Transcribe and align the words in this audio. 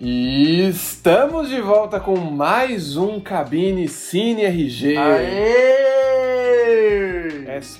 E 0.00 0.68
estamos 0.68 1.48
de 1.48 1.60
volta 1.60 2.00
com 2.00 2.16
mais 2.16 2.96
um 2.96 3.20
Cabine 3.20 3.88
Cine 3.88 4.44
RG. 4.44 4.96
Aê! 4.96 5.93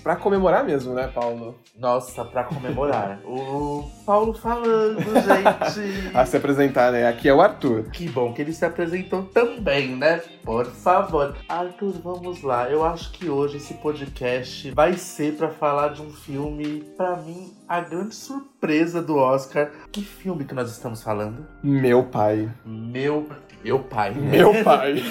Pra 0.05 0.17
comemorar 0.17 0.63
mesmo, 0.67 0.93
né, 0.93 1.09
Paulo? 1.09 1.59
Nossa, 1.79 2.27
pra 2.27 2.45
comemorar. 2.45 3.21
o 3.25 3.91
Paulo 4.05 4.35
falando, 4.35 5.01
gente. 5.03 6.13
A 6.15 6.27
se 6.27 6.37
apresentar, 6.37 6.93
né? 6.93 7.09
Aqui 7.09 7.27
é 7.27 7.33
o 7.33 7.41
Arthur. 7.41 7.85
Que 7.91 8.07
bom 8.07 8.35
que 8.35 8.43
ele 8.43 8.53
se 8.53 8.67
apresentou 8.67 9.23
também, 9.23 9.97
né? 9.97 10.21
Por 10.45 10.67
favor. 10.67 11.35
Arthur, 11.49 11.95
vamos 12.03 12.43
lá. 12.43 12.69
Eu 12.69 12.85
acho 12.85 13.13
que 13.13 13.31
hoje 13.31 13.57
esse 13.57 13.73
podcast 13.75 14.71
vai 14.73 14.93
ser 14.93 15.39
pra 15.39 15.49
falar 15.49 15.95
de 15.95 16.03
um 16.03 16.11
filme, 16.11 16.85
pra 16.99 17.17
mim, 17.17 17.55
a 17.67 17.81
grande 17.81 18.15
surpresa 18.15 19.01
do 19.01 19.17
Oscar. 19.17 19.71
Que 19.91 20.03
filme 20.03 20.45
que 20.45 20.55
nós 20.55 20.71
estamos 20.71 21.03
falando? 21.03 21.47
Meu 21.63 22.03
pai. 22.05 22.53
Meu. 22.63 23.27
Meu 23.65 23.79
pai. 23.79 24.11
né? 24.13 24.31
Meu 24.39 24.63
pai. 24.63 25.03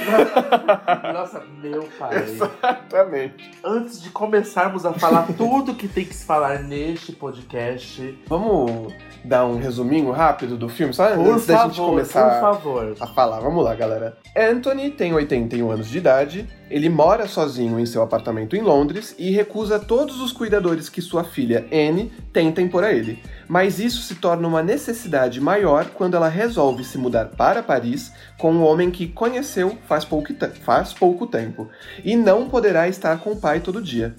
Nossa, 1.13 1.44
meu 1.61 1.84
pai. 1.98 2.23
Exatamente. 2.23 3.52
Antes 3.63 4.02
de 4.02 4.09
começarmos 4.11 4.85
a 4.85 4.94
falar 4.94 5.27
tudo 5.35 5.73
que 5.73 5.88
tem 5.88 6.05
que 6.05 6.13
se 6.13 6.23
falar 6.25 6.59
neste 6.59 7.11
podcast, 7.11 8.17
Vamos 8.27 8.94
dar 9.25 9.45
um 9.45 9.58
resuminho 9.58 10.11
rápido 10.11 10.58
do 10.58 10.70
filme, 10.70 10.94
só 10.94 11.09
por 11.16 11.27
antes 11.34 11.47
da 11.47 11.63
gente 11.63 11.75
favor, 11.77 11.89
começar 11.89 12.30
por 12.30 12.39
favor. 12.41 12.95
a 12.99 13.08
falar. 13.08 13.39
Vamos 13.39 13.63
lá, 13.63 13.73
galera. 13.73 14.17
Anthony 14.38 14.91
tem 14.91 15.13
81 15.13 15.72
anos 15.72 15.88
de 15.88 15.97
idade, 15.97 16.47
ele 16.70 16.90
mora 16.90 17.27
sozinho 17.27 17.80
em 17.80 17.85
seu 17.85 18.02
apartamento 18.02 18.55
em 18.55 18.62
Londres 18.62 19.16
e 19.17 19.31
recusa 19.31 19.80
todos 19.80 20.20
os 20.22 20.31
cuidadores 20.31 20.89
que 20.89 21.02
sua 21.02 21.23
filha 21.23 21.66
Anne 21.72 22.12
tentem 22.31 22.67
por 22.67 22.84
ele. 22.84 23.20
Mas 23.48 23.80
isso 23.80 24.02
se 24.02 24.16
torna 24.16 24.48
uma 24.48 24.63
necessidade 24.63 25.39
maior 25.39 25.86
quando 25.91 26.16
ela 26.16 26.27
resolve 26.27 26.84
se 26.84 26.98
mudar 26.98 27.26
para 27.26 27.62
Paris 27.62 28.12
com 28.38 28.52
um 28.52 28.63
homem 28.63 28.89
que 28.89 29.08
conheceu 29.08 29.78
faz 29.88 30.03
pouco, 30.03 30.33
faz 30.64 30.94
pouco 30.94 31.28
tempo 31.28 31.70
e 32.03 32.16
não 32.16 32.50
poderá 32.50 32.88
estar 32.88 33.20
com 33.20 33.31
o 33.31 33.39
pai 33.39 33.59
todo 33.59 33.81
dia. 33.81 34.16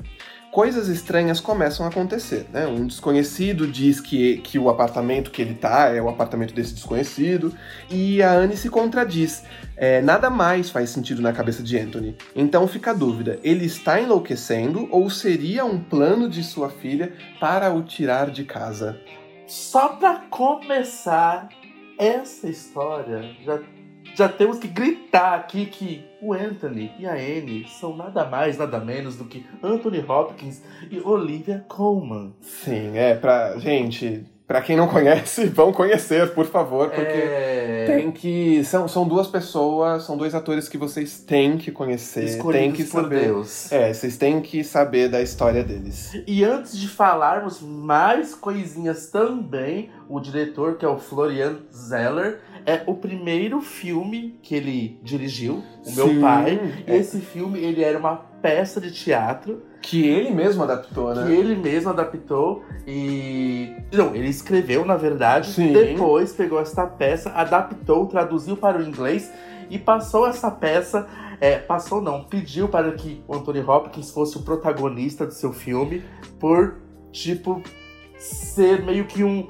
Coisas 0.55 0.86
estranhas 0.86 1.41
começam 1.41 1.84
a 1.84 1.88
acontecer, 1.88 2.47
né? 2.52 2.64
Um 2.64 2.86
desconhecido 2.86 3.66
diz 3.66 4.00
que, 4.00 4.36
que 4.36 4.56
o 4.56 4.70
apartamento 4.70 5.33
que 5.33 5.42
ele 5.42 5.55
tá 5.55 5.88
é 5.88 6.00
o 6.00 6.08
apartamento 6.08 6.55
desse 6.55 6.74
desconhecido, 6.74 7.52
e 7.91 8.22
a 8.22 8.30
Anne 8.30 8.56
se 8.56 8.70
contradiz. 8.70 9.42
É, 9.77 10.00
nada 10.00 10.30
mais 10.30 10.70
faz 10.70 10.91
sentido 10.91 11.20
na 11.20 11.33
cabeça 11.33 11.61
de 11.61 11.77
Anthony. 11.77 12.16
Então 12.36 12.69
fica 12.69 12.92
a 12.92 12.94
dúvida: 12.94 13.41
ele 13.42 13.64
está 13.64 14.00
enlouquecendo 14.00 14.86
ou 14.92 15.11
seria 15.11 15.64
um 15.64 15.77
plano 15.77 16.28
de 16.28 16.44
sua 16.44 16.70
filha 16.70 17.12
para 17.41 17.74
o 17.74 17.83
tirar 17.83 18.30
de 18.30 18.44
casa? 18.44 19.00
Só 19.48 19.89
pra 19.89 20.20
começar 20.30 21.48
essa 21.98 22.48
história, 22.48 23.34
já, 23.44 23.58
já 24.15 24.29
temos 24.29 24.59
que 24.59 24.69
gritar 24.69 25.34
aqui 25.34 25.67
que 25.67 26.05
o 26.23 26.33
Anthony 26.33 26.91
e 26.98 27.07
a 27.07 27.12
Anne 27.12 27.67
são 27.69 27.97
nada 27.97 28.25
mais, 28.25 28.57
nada 28.57 28.79
menos 28.79 29.17
do 29.17 29.25
que 29.25 29.45
Anthony 29.62 30.05
Hopkins 30.07 30.62
e 30.91 31.01
Olivia 31.01 31.65
Colman. 31.69 32.33
Sim, 32.41 32.97
é 32.97 33.15
pra. 33.15 33.59
Gente, 33.59 34.25
pra 34.47 34.62
quem 34.62 34.77
não 34.77 34.87
conhece, 34.89 35.47
vão 35.51 35.73
conhecer, 35.73 36.33
por 36.33 36.47
favor, 36.47 36.91
porque. 36.91 37.03
é... 37.03 37.85
Tem 37.87 38.11
que. 38.11 38.65
São, 38.65 38.89
são 38.89 39.07
duas 39.07 39.27
pessoas, 39.27 40.05
são 40.05 40.17
dois 40.17 40.35
atores 40.35 40.69
que 40.69 40.79
vocês 40.79 41.20
têm 41.20 41.59
que 41.59 41.70
conhecer, 41.70 42.20
têm 42.20 42.29
escolhidos 42.29 42.77
que 42.77 42.85
por 42.85 43.03
saber. 43.03 43.20
Deus. 43.20 43.73
É, 43.73 43.92
vocês 43.92 44.17
têm 44.17 44.41
que 44.41 44.65
saber 44.65 45.09
da 45.09 45.20
história 45.20 45.62
deles. 45.62 46.12
E 46.27 46.45
antes 46.45 46.79
de 46.79 46.89
falarmos 46.89 47.61
mais 47.61 48.35
coisinhas 48.35 49.11
também, 49.11 49.91
o 50.09 50.20
diretor, 50.20 50.77
que 50.77 50.85
é 50.85 50.89
o 50.89 50.98
Florian 50.98 51.59
Zeller, 51.73 52.41
é 52.67 52.83
o 52.87 52.95
primeiro 52.95 53.61
filme 53.61 54.39
que 54.43 54.55
ele 54.55 54.98
dirigiu, 55.03 55.62
o 55.87 55.93
meu 55.93 56.09
Sim, 56.09 56.20
pai. 56.20 56.61
é. 56.87 56.97
Esse 56.97 57.20
filme, 57.20 57.59
ele 57.59 57.83
era 57.83 57.98
uma 57.98 58.17
peça 58.17 58.80
de 58.80 58.91
teatro 58.92 59.63
Que 59.80 60.07
ele 60.07 60.30
mesmo 60.30 60.63
adaptou, 60.63 61.13
que 61.13 61.20
né? 61.20 61.33
ele 61.35 61.57
mesmo 61.57 61.91
adaptou 61.91 62.63
e... 62.86 63.73
Não, 63.92 64.14
ele 64.14 64.29
escreveu, 64.29 64.85
na 64.85 64.97
verdade, 64.97 65.53
Sim. 65.53 65.73
depois 65.73 66.33
pegou 66.33 66.61
essa 66.61 66.86
peça, 66.86 67.30
adaptou, 67.30 68.07
traduziu 68.07 68.57
para 68.57 68.79
o 68.79 68.83
inglês 68.83 69.33
e 69.70 69.79
passou 69.79 70.27
essa 70.27 70.51
peça... 70.51 71.07
É, 71.41 71.58
passou 71.58 72.01
não, 72.01 72.23
pediu 72.23 72.69
para 72.69 72.92
que 72.92 73.23
o 73.27 73.35
Anthony 73.35 73.61
Hopkins 73.61 74.11
fosse 74.11 74.39
o 74.39 74.42
protagonista 74.42 75.27
do 75.27 75.35
seu 75.35 75.53
filme 75.53 76.03
por, 76.39 76.77
tipo, 77.11 77.61
ser 78.17 78.83
meio 78.85 79.05
que 79.05 79.24
um, 79.24 79.48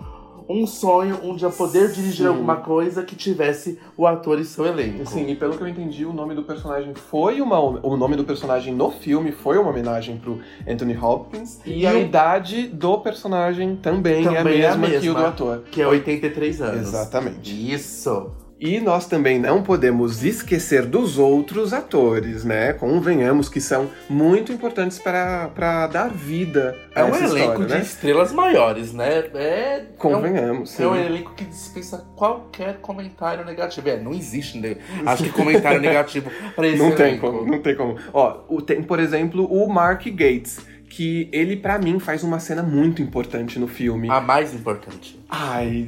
um 0.49 0.67
sonho, 0.67 1.19
um 1.23 1.35
dia 1.35 1.51
poder 1.51 1.91
dirigir 1.91 2.27
Sim. 2.27 2.27
alguma 2.27 2.57
coisa 2.57 3.03
que 3.03 3.17
tivesse 3.17 3.79
o 3.97 4.07
ator 4.07 4.39
em 4.39 4.45
seu 4.45 4.67
elenco. 4.67 5.07
Sim, 5.07 5.29
e 5.29 5.37
pelo 5.37 5.57
que 5.57 5.63
eu 5.63 5.69
entendi, 5.69 6.05
o 6.05 6.13
nome 6.13 6.35
do 6.35 6.43
personagem 6.43 6.95
foi 6.95 7.41
uma. 7.41 7.59
O 7.59 7.97
nome 7.97 8.17
do 8.17 8.25
personagem 8.25 8.75
no 8.75 8.91
filme 8.91 9.33
foi 9.33 9.59
uma 9.59 9.71
homenagem 9.71 10.19
pro 10.19 10.41
Anthony 10.69 10.97
Hopkins. 10.97 11.61
E, 11.65 11.81
E 11.81 11.87
a 11.87 11.95
idade 11.95 12.69
do 12.69 12.99
personagem 12.99 13.77
também, 13.77 14.25
Também 14.25 14.61
é 14.61 14.69
a 14.69 14.77
mesma 14.77 15.01
que 15.01 15.09
o 15.09 15.15
do 15.15 15.25
ator. 15.25 15.63
Que 15.71 15.83
é 15.83 15.87
83 15.87 16.63
anos. 16.63 16.89
Exatamente. 16.89 17.73
Isso. 17.73 18.31
E 18.67 18.81
nós 18.81 19.07
também 19.07 19.39
não 19.39 19.63
podemos 19.63 20.25
esquecer 20.25 20.87
dos 20.87 21.19
outros 21.19 21.75
atores, 21.75 22.47
né? 22.47 22.73
Convenhamos 22.73 23.47
que 23.51 23.61
são 23.61 23.91
muito 24.09 24.51
importantes 24.51 24.99
para 24.99 25.49
para 25.49 25.87
dar 25.87 26.09
vida 26.09 26.75
a 26.95 27.01
É 27.01 27.05
um 27.05 27.09
essa 27.09 27.25
elenco 27.25 27.37
história, 27.51 27.67
de 27.67 27.75
né? 27.75 27.81
estrelas 27.83 28.33
maiores, 28.33 28.95
né? 28.95 29.19
É, 29.35 29.77
é 29.77 29.87
um, 29.93 29.97
Convenhamos, 29.99 30.71
sim. 30.71 30.83
é 30.83 30.89
um 30.89 30.97
elenco 30.97 31.35
que 31.35 31.45
dispensa 31.45 32.07
qualquer 32.17 32.79
comentário 32.81 33.45
negativo. 33.45 33.87
É, 33.87 34.01
não 34.01 34.15
existe, 34.15 34.59
né? 34.59 34.77
acho 35.05 35.25
que 35.25 35.31
comentário 35.31 35.83
negativo 35.83 36.31
pra 36.57 36.67
esse 36.67 36.79
Não 36.79 36.93
tem 36.93 37.09
elenco. 37.09 37.31
como, 37.31 37.47
não 37.47 37.61
tem 37.61 37.77
como. 37.77 37.99
Ó, 38.15 38.31
tem, 38.63 38.83
por 38.83 38.99
exemplo, 38.99 39.45
o 39.45 39.69
Mark 39.69 40.07
Gates, 40.07 40.59
que 40.89 41.29
ele, 41.33 41.55
pra 41.55 41.79
mim, 41.79 41.99
faz 41.99 42.23
uma 42.25 42.39
cena 42.39 42.63
muito 42.63 43.03
importante 43.03 43.59
no 43.59 43.69
filme. 43.69 44.09
A 44.09 44.23
mais 44.23 44.55
importante. 44.55 45.21
Ai. 45.29 45.87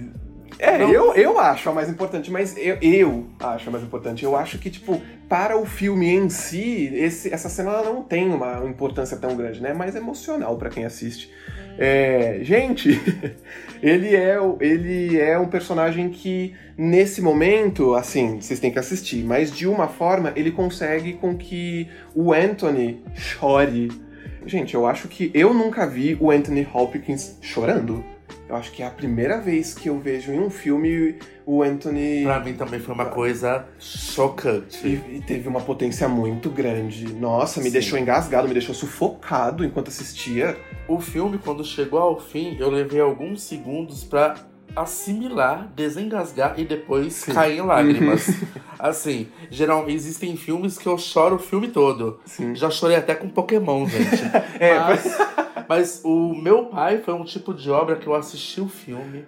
É, 0.58 0.78
Não. 0.78 0.90
eu, 0.90 1.14
eu 1.14 1.38
acho 1.38 1.68
a 1.68 1.72
mais 1.72 1.88
importante, 1.88 2.30
mas 2.30 2.56
eu, 2.56 2.78
eu 2.80 3.26
acho 3.40 3.68
a 3.68 3.72
mais 3.72 3.84
importante. 3.84 4.24
Eu 4.24 4.36
acho 4.36 4.58
que, 4.58 4.70
tipo, 4.70 5.00
para 5.28 5.56
o 5.56 5.66
filme 5.66 6.08
em 6.08 6.28
si, 6.28 6.90
esse, 6.94 7.32
essa 7.32 7.48
cena 7.48 7.70
ela 7.70 7.82
não 7.82 8.02
tem 8.02 8.28
uma 8.28 8.64
importância 8.64 9.16
tão 9.16 9.36
grande, 9.36 9.60
né? 9.60 9.70
É 9.70 9.74
mais 9.74 9.94
emocional 9.94 10.56
pra 10.56 10.70
quem 10.70 10.84
assiste. 10.84 11.30
É, 11.78 12.38
gente, 12.42 12.98
ele 13.82 14.16
é, 14.16 14.38
ele 14.60 15.20
é 15.20 15.38
um 15.38 15.46
personagem 15.46 16.08
que, 16.08 16.54
nesse 16.76 17.20
momento, 17.20 17.94
assim, 17.94 18.40
vocês 18.40 18.58
têm 18.58 18.72
que 18.72 18.78
assistir, 18.78 19.22
mas 19.24 19.52
de 19.52 19.66
uma 19.66 19.88
forma 19.88 20.32
ele 20.36 20.50
consegue 20.50 21.12
com 21.14 21.36
que 21.36 21.88
o 22.14 22.32
Anthony 22.32 23.02
chore. 23.14 23.90
Gente, 24.46 24.74
eu 24.74 24.86
acho 24.86 25.08
que 25.08 25.30
eu 25.34 25.52
nunca 25.52 25.86
vi 25.86 26.16
o 26.18 26.30
Anthony 26.30 26.66
Hopkins 26.72 27.36
chorando. 27.42 28.02
Eu 28.48 28.54
acho 28.54 28.70
que 28.70 28.82
é 28.82 28.86
a 28.86 28.90
primeira 28.90 29.40
vez 29.40 29.74
que 29.74 29.88
eu 29.88 29.98
vejo 29.98 30.32
em 30.32 30.38
um 30.38 30.48
filme 30.48 31.18
o 31.44 31.62
Anthony. 31.62 32.22
Pra 32.22 32.40
mim 32.40 32.54
também 32.54 32.78
foi 32.78 32.94
uma 32.94 33.06
coisa 33.06 33.66
chocante. 33.78 34.86
E, 34.86 35.16
e 35.16 35.22
teve 35.26 35.48
uma 35.48 35.60
potência 35.60 36.08
muito 36.08 36.48
grande. 36.48 37.12
Nossa, 37.12 37.60
me 37.60 37.66
Sim. 37.66 37.72
deixou 37.72 37.98
engasgado, 37.98 38.46
me 38.46 38.54
deixou 38.54 38.74
sufocado 38.74 39.64
enquanto 39.64 39.88
assistia. 39.88 40.56
O 40.86 41.00
filme, 41.00 41.38
quando 41.38 41.64
chegou 41.64 41.98
ao 41.98 42.20
fim, 42.20 42.56
eu 42.58 42.70
levei 42.70 43.00
alguns 43.00 43.42
segundos 43.42 44.04
pra 44.04 44.36
assimilar, 44.76 45.72
desengasgar 45.74 46.54
e 46.58 46.64
depois 46.64 47.14
Sim. 47.14 47.32
cair 47.32 47.58
em 47.58 47.62
lágrimas. 47.62 48.28
assim, 48.78 49.26
geral, 49.50 49.88
existem 49.88 50.36
filmes 50.36 50.78
que 50.78 50.86
eu 50.86 50.98
choro 50.98 51.36
o 51.36 51.38
filme 51.38 51.68
todo. 51.68 52.20
Sim. 52.24 52.54
Já 52.54 52.70
chorei 52.70 52.96
até 52.96 53.14
com 53.14 53.28
Pokémon, 53.28 53.86
gente. 53.86 54.22
É, 54.58 54.78
mas, 54.78 55.18
mas 55.68 56.00
o 56.04 56.34
meu 56.34 56.66
pai 56.66 56.98
foi 56.98 57.14
um 57.14 57.24
tipo 57.24 57.52
de 57.54 57.70
obra 57.70 57.96
que 57.96 58.06
eu 58.06 58.14
assisti 58.14 58.60
o 58.60 58.68
filme, 58.68 59.24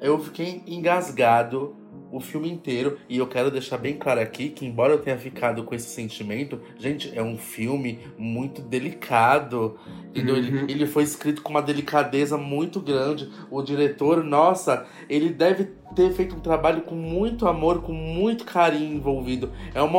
eu 0.00 0.18
fiquei 0.18 0.62
engasgado 0.66 1.74
o 2.12 2.20
filme 2.20 2.48
inteiro 2.50 2.98
e 3.08 3.16
eu 3.18 3.26
quero 3.26 3.50
deixar 3.50 3.78
bem 3.78 3.94
claro 3.96 4.20
aqui 4.20 4.50
que 4.50 4.64
embora 4.64 4.92
eu 4.92 4.98
tenha 4.98 5.16
ficado 5.18 5.64
com 5.64 5.74
esse 5.74 5.88
sentimento, 5.88 6.60
gente, 6.78 7.10
é 7.16 7.22
um 7.22 7.36
filme 7.36 7.98
muito 8.18 8.60
delicado. 8.62 9.76
entendeu? 10.10 10.36
Ele, 10.36 10.58
Uhum. 10.60 10.66
ele 10.68 10.86
foi 10.86 11.02
escrito 11.02 11.42
com 11.42 11.50
uma 11.50 11.60
delicadeza 11.62 12.38
muito 12.38 12.80
grande. 12.80 13.30
O 13.50 13.60
diretor, 13.62 14.22
nossa, 14.24 14.86
ele 15.10 15.30
deve 15.30 15.64
ter 15.94 16.10
feito 16.12 16.36
um 16.36 16.40
trabalho 16.40 16.82
com 16.82 16.94
muito 16.94 17.46
amor, 17.46 17.82
com 17.82 17.92
muito 17.92 18.44
carinho 18.44 18.94
envolvido. 18.96 19.50
É 19.74 19.82
uma 19.82 19.98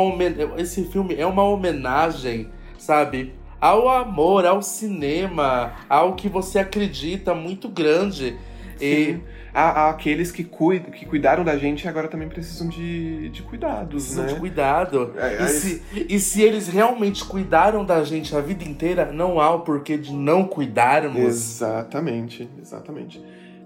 esse 0.60 0.86
filme 0.86 1.14
é 1.16 1.26
uma 1.26 1.44
homenagem, 1.44 2.50
sabe? 2.80 3.34
Ao 3.60 3.90
amor, 3.90 4.46
ao 4.46 4.62
cinema, 4.62 5.74
ao 5.90 6.14
que 6.16 6.30
você 6.30 6.60
acredita 6.60 7.34
muito 7.34 7.68
grande. 7.68 8.38
E 8.80 9.06
Sim. 9.06 9.24
Há, 9.54 9.86
há 9.86 9.90
aqueles 9.90 10.32
que, 10.32 10.44
cuidam, 10.44 10.92
que 10.92 11.04
cuidaram 11.04 11.44
da 11.44 11.58
gente 11.58 11.84
e 11.84 11.88
agora 11.88 12.08
também 12.08 12.30
precisam 12.30 12.70
de, 12.70 13.28
de 13.30 13.42
cuidados, 13.42 14.04
precisam 14.04 14.26
né? 14.26 14.34
de 14.34 14.40
cuidado. 14.40 15.14
É, 15.18 15.34
E 15.34 15.38
aí- 15.40 15.48
se, 15.50 15.82
e 15.96 16.20
se 16.20 16.44
eles 16.44 16.68
realmente 16.68 17.26
cuidaram 17.26 17.84
da 17.84 18.04
gente 18.04 18.36
a 18.36 18.40
vida 18.42 18.64
inteira, 18.64 19.12
não 19.12 19.40
há 19.40 19.50
o 19.56 19.62
porquê 19.62 19.98
de 19.98 20.14
não 20.14 20.44
cuidarmos. 20.44 21.18
Exatamente, 21.24 22.48
exatamente. 22.62 23.20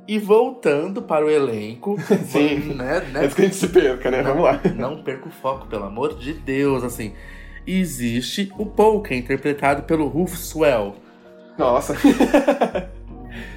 E 0.08 0.18
voltando 0.18 1.02
para 1.02 1.26
o 1.26 1.30
elenco, 1.30 1.98
Sim. 2.28 2.74
né, 2.76 3.02
né, 3.12 3.22
Antes 3.26 3.34
que 3.36 3.42
a 3.42 3.46
gente 3.46 3.56
se 3.58 3.68
perca, 3.68 4.10
né? 4.10 4.22
Vamos 4.24 4.44
lá. 4.44 4.62
não 4.76 5.04
perca 5.04 5.28
o 5.28 5.32
foco, 5.32 5.68
pelo 5.68 5.84
amor 5.84 6.18
de 6.18 6.34
Deus, 6.34 6.84
assim. 6.86 7.14
Existe 7.66 8.52
o 8.58 8.66
é 9.14 9.18
interpretado 9.18 9.84
pelo 9.84 10.08
Rufus 10.08 10.48
Swell. 10.50 10.96
Nossa. 11.58 11.96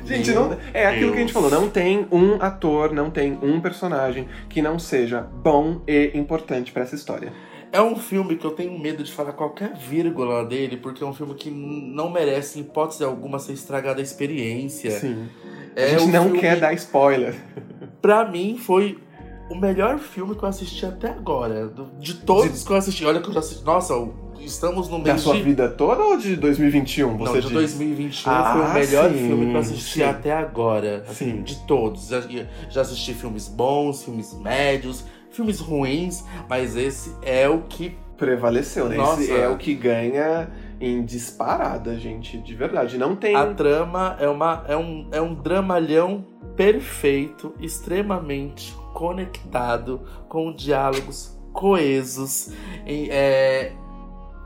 Gente, 0.05 0.31
Meu 0.31 0.51
não, 0.51 0.59
é 0.73 0.87
aquilo 0.87 1.11
que 1.13 1.17
a 1.17 1.21
gente 1.21 1.33
Deus. 1.33 1.51
falou, 1.51 1.51
não 1.51 1.69
tem 1.69 2.07
um 2.13 2.35
ator, 2.41 2.93
não 2.93 3.11
tem 3.11 3.39
um 3.43 3.61
personagem 3.61 4.29
que 4.49 4.61
não 4.61 4.79
seja 4.79 5.23
bom 5.23 5.81
e 5.89 6.11
importante 6.15 6.71
pra 6.73 6.83
essa 6.83 6.95
história. 6.95 7.33
É 7.73 7.81
um 7.81 7.97
filme 7.97 8.37
que 8.37 8.45
eu 8.45 8.53
tenho 8.53 8.79
medo 8.79 9.03
de 9.03 9.11
falar 9.11 9.33
qualquer 9.33 9.73
vírgula 9.75 10.45
dele, 10.45 10.77
porque 10.77 11.03
é 11.03 11.07
um 11.07 11.15
filme 11.15 11.35
que 11.35 11.51
não 11.51 12.09
merece, 12.11 12.59
em 12.59 12.63
hipótese 12.63 13.03
alguma, 13.03 13.39
ser 13.41 13.55
estragada 13.55 13.99
a 14.01 14.03
experiência. 14.03 14.93
Sim. 14.93 15.27
É 15.75 15.87
a 15.87 15.89
gente 15.99 16.03
um 16.05 16.09
não 16.13 16.25
filme- 16.25 16.39
quer 16.39 16.61
dar 16.61 16.73
spoiler. 16.75 17.35
Pra 18.01 18.25
mim, 18.31 18.57
foi 18.59 18.99
o 19.51 19.55
melhor 19.55 19.99
filme 19.99 20.35
que 20.35 20.43
eu 20.43 20.49
assisti 20.49 20.87
até 20.87 21.11
agora. 21.11 21.73
De 21.99 22.15
todos 22.15 22.65
que 22.65 22.71
eu 22.73 22.77
assisti. 22.77 23.05
Olha 23.05 23.21
que 23.21 23.29
eu 23.29 23.33
já 23.33 23.41
assisti. 23.41 23.65
Nossa, 23.65 23.95
estamos 24.41 24.89
no 24.89 24.99
Da 24.99 25.13
mês 25.13 25.21
sua 25.23 25.35
de. 25.37 25.43
vida 25.43 25.69
toda 25.69 26.03
ou 26.03 26.17
de 26.17 26.37
2021, 26.37 27.11
Não, 27.11 27.19
você 27.19 27.41
de 27.41 27.47
diz? 27.47 27.53
2021 27.53 28.31
Ah, 28.31 28.53
foi 28.53 28.63
o 28.63 28.75
melhor 28.75 29.11
sim, 29.11 29.19
filme 29.19 29.47
que 29.47 29.53
eu 29.55 29.61
assisti 29.61 29.95
sim. 29.95 30.03
até 30.03 30.33
agora. 30.33 31.05
Assim, 31.09 31.37
Sim. 31.37 31.43
de 31.43 31.57
todos. 31.67 32.09
Já, 32.09 32.23
já 32.71 32.81
assisti 32.81 33.15
filmes 33.15 33.49
bons, 33.49 34.05
filmes 34.05 34.35
médios, 34.39 35.05
filmes 35.31 35.61
ruins, 35.61 36.25
mas 36.49 36.77
esse 36.77 37.15
é 37.23 37.49
o 37.49 37.63
que. 37.63 37.97
Prevaleceu, 38.17 38.89
né? 38.89 38.97
Nossa. 38.97 39.21
Esse 39.23 39.33
é 39.33 39.49
o 39.49 39.59
que 39.59 39.75
ganha 39.75 40.49
em 40.81 41.05
disparada, 41.05 41.99
gente, 41.99 42.39
de 42.39 42.55
verdade. 42.55 42.97
Não 42.97 43.17
tem... 43.17 43.35
A 43.35 43.53
trama 43.53 44.17
é, 44.21 44.29
uma, 44.29 44.65
é, 44.69 44.77
um, 44.77 45.09
é 45.11 45.21
um 45.21 45.35
dramalhão 45.35 46.25
perfeito, 46.55 47.53
extremamente 47.59 48.73
conectado, 48.95 50.01
com 50.29 50.55
diálogos 50.55 51.39
coesos. 51.53 52.51
E, 52.87 53.11
é, 53.11 53.73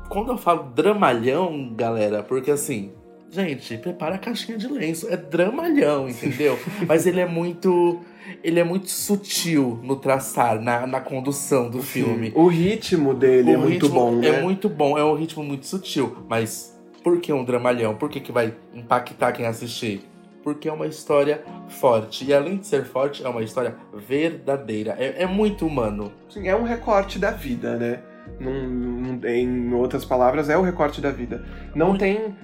quando 0.08 0.32
eu 0.32 0.38
falo 0.38 0.72
dramalhão, 0.74 1.72
galera, 1.76 2.22
porque 2.22 2.50
assim, 2.50 2.92
gente, 3.30 3.76
prepara 3.78 4.16
a 4.16 4.18
caixinha 4.18 4.58
de 4.58 4.66
lenço. 4.66 5.08
É 5.08 5.16
dramalhão, 5.16 6.08
entendeu? 6.08 6.58
Mas 6.88 7.06
ele 7.06 7.20
é 7.20 7.26
muito. 7.26 8.00
Ele 8.42 8.60
é 8.60 8.64
muito 8.64 8.90
sutil 8.90 9.80
no 9.82 9.96
traçar, 9.96 10.60
na, 10.60 10.86
na 10.86 11.00
condução 11.00 11.70
do 11.70 11.82
filme. 11.82 12.30
O 12.34 12.46
ritmo 12.46 13.14
dele 13.14 13.52
é 13.52 13.56
O 13.56 13.60
muito 13.60 13.86
ritmo 13.86 14.00
bom, 14.00 14.16
né? 14.16 14.28
É 14.28 14.42
muito 14.42 14.68
bom, 14.68 14.98
é 14.98 15.04
um 15.04 15.14
ritmo 15.14 15.42
muito 15.42 15.66
sutil. 15.66 16.14
Mas 16.28 16.78
por 17.02 17.20
que 17.20 17.32
um 17.32 17.42
dramalhão? 17.42 17.94
Por 17.94 18.10
que, 18.10 18.20
que 18.20 18.30
vai 18.30 18.54
impactar 18.74 19.32
quem 19.32 19.46
assistir? 19.46 20.06
Porque 20.48 20.66
é 20.66 20.72
uma 20.72 20.86
história 20.86 21.44
forte. 21.68 22.24
E 22.24 22.32
além 22.32 22.56
de 22.56 22.66
ser 22.66 22.82
forte, 22.86 23.22
é 23.22 23.28
uma 23.28 23.42
história 23.42 23.76
verdadeira. 23.94 24.96
É, 24.98 25.24
é 25.24 25.26
muito 25.26 25.66
humano. 25.66 26.10
Sim, 26.30 26.48
é 26.48 26.56
um 26.56 26.62
recorte 26.62 27.18
da 27.18 27.30
vida, 27.30 27.76
né? 27.76 28.00
Num- 28.40 28.66
num- 28.66 29.26
em 29.28 29.74
outras 29.74 30.06
palavras, 30.06 30.48
é 30.48 30.56
o 30.56 30.62
recorte 30.62 31.02
da 31.02 31.10
vida. 31.10 31.44
Não 31.74 31.88
Muito. 31.88 32.00
tem, 32.00 32.34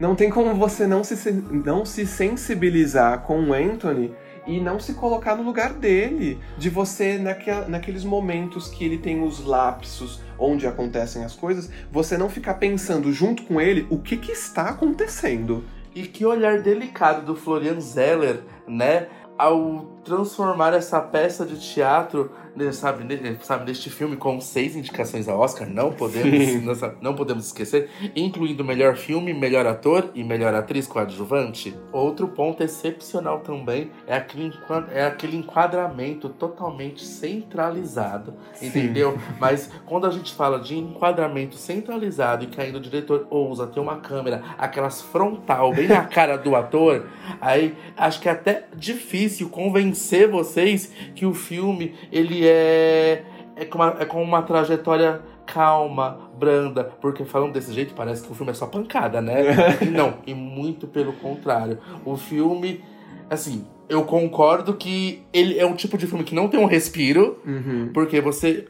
não 0.00 0.16
tem 0.16 0.28
como 0.28 0.54
você 0.56 0.88
não 0.88 1.04
se, 1.04 1.30
não 1.30 1.84
se 1.84 2.04
sensibilizar 2.04 3.20
com 3.20 3.40
o 3.40 3.52
Anthony 3.54 4.12
e 4.44 4.58
não 4.60 4.80
se 4.80 4.94
colocar 4.94 5.36
no 5.36 5.44
lugar 5.44 5.72
dele. 5.72 6.40
De 6.58 6.68
você, 6.68 7.16
naquela, 7.16 7.68
naqueles 7.68 8.02
momentos 8.04 8.66
que 8.66 8.84
ele 8.84 8.98
tem 8.98 9.22
os 9.22 9.44
lapsos 9.44 10.20
onde 10.36 10.66
acontecem 10.66 11.22
as 11.22 11.36
coisas, 11.36 11.70
você 11.92 12.18
não 12.18 12.28
ficar 12.28 12.54
pensando 12.54 13.12
junto 13.12 13.44
com 13.44 13.60
ele 13.60 13.86
o 13.88 13.98
que, 14.00 14.16
que 14.16 14.32
está 14.32 14.70
acontecendo. 14.70 15.62
E 15.94 16.02
que 16.02 16.24
olhar 16.24 16.60
delicado 16.60 17.24
do 17.24 17.36
Florian 17.36 17.80
Zeller, 17.80 18.42
né? 18.66 19.08
Ao 19.36 19.86
transformar 20.04 20.72
essa 20.74 21.00
peça 21.00 21.44
de 21.44 21.58
teatro, 21.58 22.30
sabe, 22.72 23.04
ne- 23.04 23.36
sabe, 23.42 23.64
neste 23.64 23.88
filme 23.90 24.16
com 24.16 24.40
seis 24.40 24.76
indicações 24.76 25.28
ao 25.28 25.40
Oscar, 25.40 25.68
não 25.68 25.92
podemos, 25.92 26.80
não 27.00 27.14
podemos 27.14 27.46
esquecer, 27.46 27.88
incluindo 28.14 28.64
melhor 28.64 28.96
filme, 28.96 29.32
melhor 29.32 29.66
ator 29.66 30.10
e 30.14 30.22
melhor 30.22 30.54
atriz 30.54 30.86
coadjuvante. 30.86 31.74
Outro 31.92 32.28
ponto 32.28 32.62
excepcional 32.62 33.40
também 33.40 33.90
é 34.06 34.16
aquele, 34.16 34.52
é 34.92 35.04
aquele 35.04 35.36
enquadramento 35.36 36.28
totalmente 36.28 37.04
centralizado, 37.04 38.34
Sim. 38.54 38.66
entendeu? 38.66 39.18
Mas 39.40 39.70
quando 39.86 40.06
a 40.06 40.10
gente 40.10 40.34
fala 40.34 40.60
de 40.60 40.76
enquadramento 40.76 41.56
centralizado 41.56 42.44
e 42.44 42.46
que 42.48 42.60
ainda 42.60 42.78
o 42.78 42.80
diretor 42.80 43.26
ousa 43.30 43.66
ter 43.66 43.80
uma 43.80 43.96
câmera, 43.96 44.42
aquelas 44.58 45.00
frontal, 45.00 45.72
bem 45.72 45.88
na 45.88 46.04
cara 46.06 46.36
do 46.36 46.54
ator, 46.54 47.06
aí 47.40 47.74
acho 47.96 48.20
que 48.20 48.28
é 48.28 48.32
até 48.32 48.66
difícil 48.76 49.48
convencer 49.48 50.28
vocês 50.28 50.92
que 51.14 51.24
o 51.24 51.32
filme 51.34 51.94
ele 52.10 52.41
é, 52.46 53.24
é, 53.56 53.64
com, 53.64 53.78
uma, 53.78 53.96
é 53.98 54.04
com 54.04 54.22
uma 54.22 54.42
trajetória 54.42 55.20
calma, 55.46 56.30
branda, 56.38 56.84
porque 57.00 57.24
falando 57.24 57.52
desse 57.52 57.72
jeito 57.72 57.94
parece 57.94 58.24
que 58.24 58.32
o 58.32 58.34
filme 58.34 58.52
é 58.52 58.54
só 58.54 58.66
pancada, 58.66 59.20
né? 59.20 59.42
E 59.82 59.84
não, 59.86 60.14
e 60.26 60.34
muito 60.34 60.86
pelo 60.86 61.12
contrário. 61.14 61.78
O 62.04 62.16
filme, 62.16 62.82
assim, 63.28 63.66
eu 63.88 64.04
concordo 64.04 64.74
que 64.74 65.22
ele 65.32 65.58
é 65.58 65.66
um 65.66 65.74
tipo 65.74 65.98
de 65.98 66.06
filme 66.06 66.24
que 66.24 66.34
não 66.34 66.48
tem 66.48 66.58
um 66.60 66.64
respiro, 66.66 67.40
Uhum. 67.44 67.90
porque 67.92 68.20
você 68.20 68.66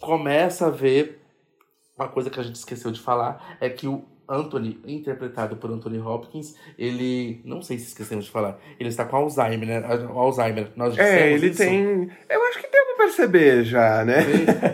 começa 0.00 0.66
a 0.68 0.70
ver 0.70 1.20
uma 1.98 2.08
coisa 2.08 2.30
que 2.30 2.40
a 2.40 2.42
gente 2.42 2.54
esqueceu 2.56 2.90
de 2.90 3.00
falar 3.00 3.56
é 3.60 3.68
que 3.68 3.86
o 3.86 4.02
Anthony, 4.30 4.78
interpretado 4.86 5.56
por 5.56 5.70
Anthony 5.70 5.98
Hopkins, 5.98 6.54
ele. 6.78 7.40
Não 7.44 7.60
sei 7.60 7.78
se 7.78 7.88
esquecemos 7.88 8.26
de 8.26 8.30
falar. 8.30 8.58
Ele 8.78 8.88
está 8.88 9.04
com 9.04 9.16
Alzheimer, 9.16 9.66
né? 9.66 9.82
Alzheimer. 10.14 10.68
Nós 10.76 10.96
É, 10.96 11.32
ele 11.32 11.48
isso. 11.48 11.58
tem. 11.58 12.08
Eu 12.28 12.42
acho 12.44 12.58
que 12.60 12.70
deu 12.70 12.84
pra 12.86 13.04
perceber 13.06 13.64
já, 13.64 14.04
né? 14.04 14.18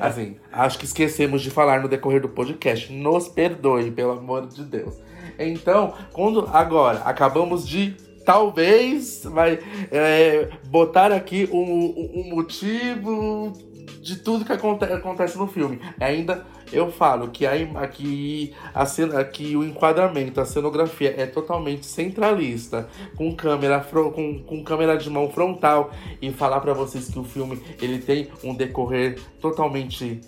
Assim, 0.01 0.37
acho 0.53 0.79
que 0.79 0.85
esquecemos 0.85 1.41
de 1.43 1.51
falar 1.51 1.81
no 1.81 1.89
decorrer 1.89 2.21
do 2.21 2.29
podcast. 2.29 2.93
Nos 2.93 3.29
perdoe, 3.29 3.91
pelo 3.91 4.13
amor 4.13 4.47
de 4.47 4.63
Deus. 4.65 4.95
Então, 5.39 5.95
quando 6.13 6.49
agora 6.53 6.99
acabamos 7.01 7.67
de 7.67 7.97
talvez 8.25 9.23
vai 9.25 9.59
é, 9.91 10.49
botar 10.69 11.13
aqui 11.13 11.49
um, 11.53 12.21
um 12.23 12.35
motivo 12.35 13.53
de 14.01 14.17
tudo 14.17 14.45
que 14.45 14.53
aconte- 14.53 14.85
acontece 14.85 15.37
no 15.39 15.47
filme. 15.47 15.81
Ainda 16.01 16.45
eu 16.73 16.91
falo 16.91 17.29
que 17.29 17.47
a, 17.47 17.53
que 17.89 18.53
a 18.75 18.85
cena, 18.87 19.23
que 19.25 19.57
o 19.57 19.65
enquadramento, 19.65 20.41
a 20.41 20.45
cenografia 20.45 21.15
é 21.17 21.27
totalmente 21.27 21.87
centralista, 21.87 22.89
com 23.17 23.35
câmera 23.35 23.81
com, 23.81 24.43
com 24.43 24.65
câmera 24.65 24.97
de 24.97 25.09
mão 25.09 25.31
frontal 25.31 25.91
e 26.21 26.31
falar 26.33 26.61
pra 26.61 26.73
vocês 26.75 27.09
que 27.09 27.19
o 27.19 27.25
filme 27.25 27.63
ele 27.81 27.99
tem 27.99 28.29
um 28.43 28.55
decorrer 28.55 29.19
totalmente 29.41 30.21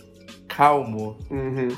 calmo. 0.47 1.16
Uhum. 1.30 1.68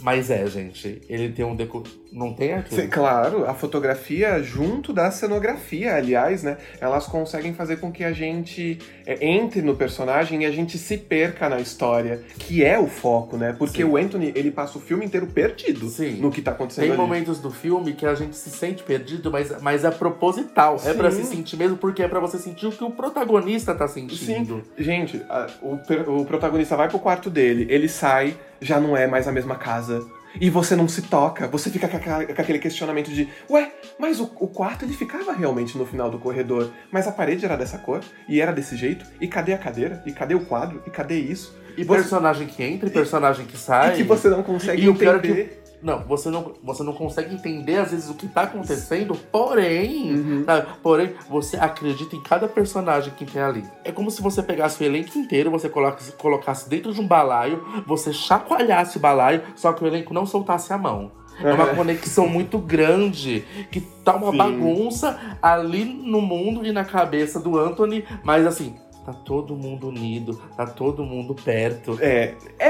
Mas 0.00 0.30
é, 0.30 0.46
gente, 0.46 1.02
ele 1.08 1.30
tem 1.32 1.44
um 1.44 1.56
decorrer. 1.56 1.88
Não 2.12 2.32
tem 2.32 2.54
aqui. 2.54 2.74
Sim, 2.74 2.86
claro, 2.88 3.44
a 3.44 3.52
fotografia 3.52 4.42
junto 4.42 4.92
da 4.94 5.10
cenografia, 5.10 5.94
aliás, 5.94 6.42
né? 6.42 6.56
Elas 6.80 7.04
conseguem 7.06 7.52
fazer 7.52 7.76
com 7.76 7.92
que 7.92 8.02
a 8.02 8.12
gente 8.12 8.78
é, 9.04 9.26
entre 9.26 9.60
no 9.60 9.74
personagem 9.76 10.42
e 10.42 10.46
a 10.46 10.50
gente 10.50 10.78
se 10.78 10.96
perca 10.96 11.48
na 11.50 11.60
história, 11.60 12.22
que 12.38 12.64
é 12.64 12.78
o 12.78 12.86
foco, 12.86 13.36
né? 13.36 13.54
Porque 13.58 13.82
Sim. 13.82 13.88
o 13.90 13.96
Anthony, 13.98 14.32
ele 14.34 14.50
passa 14.50 14.78
o 14.78 14.80
filme 14.80 15.04
inteiro 15.04 15.26
perdido 15.26 15.88
Sim. 15.88 16.12
no 16.20 16.30
que 16.30 16.40
tá 16.40 16.52
acontecendo 16.52 16.84
Tem 16.84 16.92
ali. 16.92 17.00
momentos 17.00 17.40
do 17.40 17.50
filme 17.50 17.92
que 17.92 18.06
a 18.06 18.14
gente 18.14 18.36
se 18.36 18.48
sente 18.50 18.82
perdido, 18.82 19.30
mas, 19.30 19.60
mas 19.60 19.84
é 19.84 19.90
proposital. 19.90 20.80
É 20.86 20.94
pra 20.94 21.10
Sim. 21.10 21.24
se 21.24 21.30
sentir 21.36 21.56
mesmo, 21.56 21.76
porque 21.76 22.02
é 22.02 22.08
pra 22.08 22.20
você 22.20 22.38
sentir 22.38 22.66
o 22.66 22.72
que 22.72 22.84
o 22.84 22.90
protagonista 22.90 23.74
tá 23.74 23.86
sentindo. 23.86 24.62
Gente, 24.78 25.20
a- 25.28 25.46
o, 25.60 26.20
o 26.20 26.24
protagonista 26.24 26.74
vai 26.76 26.88
pro 26.88 26.98
quarto 26.98 27.28
dele, 27.28 27.66
ele 27.68 27.88
sai, 27.88 28.34
já 28.60 28.80
não 28.80 28.96
é 28.96 29.06
mais 29.06 29.26
a 29.28 29.32
mesma 29.32 29.56
casa. 29.56 30.06
E 30.40 30.50
você 30.50 30.76
não 30.76 30.86
se 30.86 31.02
toca, 31.02 31.48
você 31.48 31.70
fica 31.70 31.88
com, 31.88 31.96
aquele 32.40 32.58
questionamento 32.58 33.10
de 33.10 33.28
Ué, 33.48 33.72
mas 33.98 34.20
o, 34.20 34.24
o 34.38 34.46
quarto 34.46 34.84
ele 34.84 34.92
ficava 34.92 35.32
realmente 35.32 35.76
no 35.78 35.86
final 35.86 36.10
do 36.10 36.18
corredor, 36.18 36.70
mas 36.92 37.08
a 37.08 37.12
parede 37.12 37.44
era 37.46 37.56
dessa 37.56 37.78
cor, 37.78 38.00
e 38.28 38.40
era 38.40 38.52
desse 38.52 38.76
jeito, 38.76 39.06
e 39.20 39.26
cadê 39.26 39.54
a 39.54 39.58
cadeira? 39.58 40.02
E 40.04 40.12
cadê 40.12 40.34
o 40.34 40.40
quadro? 40.44 40.82
E 40.86 40.90
cadê 40.90 41.18
isso? 41.18 41.56
E 41.78 41.82
Você- 41.82 42.00
personagem 42.02 42.46
que 42.46 42.62
entra 42.62 42.88
e 42.88 42.92
personagem 42.92 43.46
que 43.46 43.56
sai. 43.56 43.94
E 43.94 43.96
que 43.98 44.02
você 44.02 44.28
não 44.28 44.42
consegue 44.42 44.82
E 44.82 44.88
o 44.88 44.94
pior 44.94 45.16
é 45.16 45.18
que- 45.20 45.26
entender. 45.28 45.62
Não, 45.82 46.00
você 46.04 46.28
não, 46.28 46.52
você 46.62 46.82
não 46.82 46.92
consegue 46.92 47.34
entender 47.34 47.76
às 47.76 47.90
vezes 47.92 48.10
o 48.10 48.14
que 48.14 48.26
tá 48.26 48.42
acontecendo, 48.42 49.14
porém, 49.30 50.12
Uhum. 50.14 50.44
sabe? 50.44 50.66
porém, 50.82 51.12
você 51.30 51.56
acredita 51.56 52.16
em 52.16 52.22
cada 52.22 52.48
personagem 52.48 53.12
que 53.16 53.24
tem 53.24 53.40
ali. 53.40 53.64
É 53.84 53.92
como 53.92 54.10
se 54.10 54.20
você 54.20 54.42
pegasse 54.42 54.82
o 54.82 54.86
elenco 54.86 55.16
inteiro, 55.18 55.50
você 55.50 55.68
colocasse, 55.68 56.12
colocasse 56.12 56.68
dentro 56.68 56.92
de 56.92 57.00
um 57.00 57.06
balaio, 57.06 57.64
você 57.86 58.12
chacoalhasse 58.12 58.96
o 58.96 59.00
balaio, 59.00 59.42
só 59.54 59.72
que 59.72 59.84
o 59.84 59.86
elenco 59.86 60.12
não 60.12 60.26
soltasse 60.26 60.72
a 60.72 60.78
mão. 60.78 61.12
É 61.40 61.52
uma 61.54 61.66
Uhum. 61.68 61.76
conexão 61.76 62.26
muito 62.26 62.58
grande, 62.58 63.44
que 63.70 63.80
tá 63.80 64.16
uma 64.16 64.32
Sim. 64.32 64.36
bagunça 64.38 65.16
ali 65.40 65.84
no 65.84 66.20
mundo 66.20 66.66
e 66.66 66.72
na 66.72 66.84
cabeça 66.84 67.38
do 67.38 67.56
Anthony, 67.56 68.04
mas 68.24 68.44
assim, 68.44 68.74
tá 69.06 69.12
todo 69.12 69.54
mundo 69.54 69.86
unido, 69.88 70.34
tá 70.56 70.66
todo 70.66 71.04
mundo 71.04 71.36
perto. 71.36 71.96
É, 72.00 72.34
é, 72.58 72.67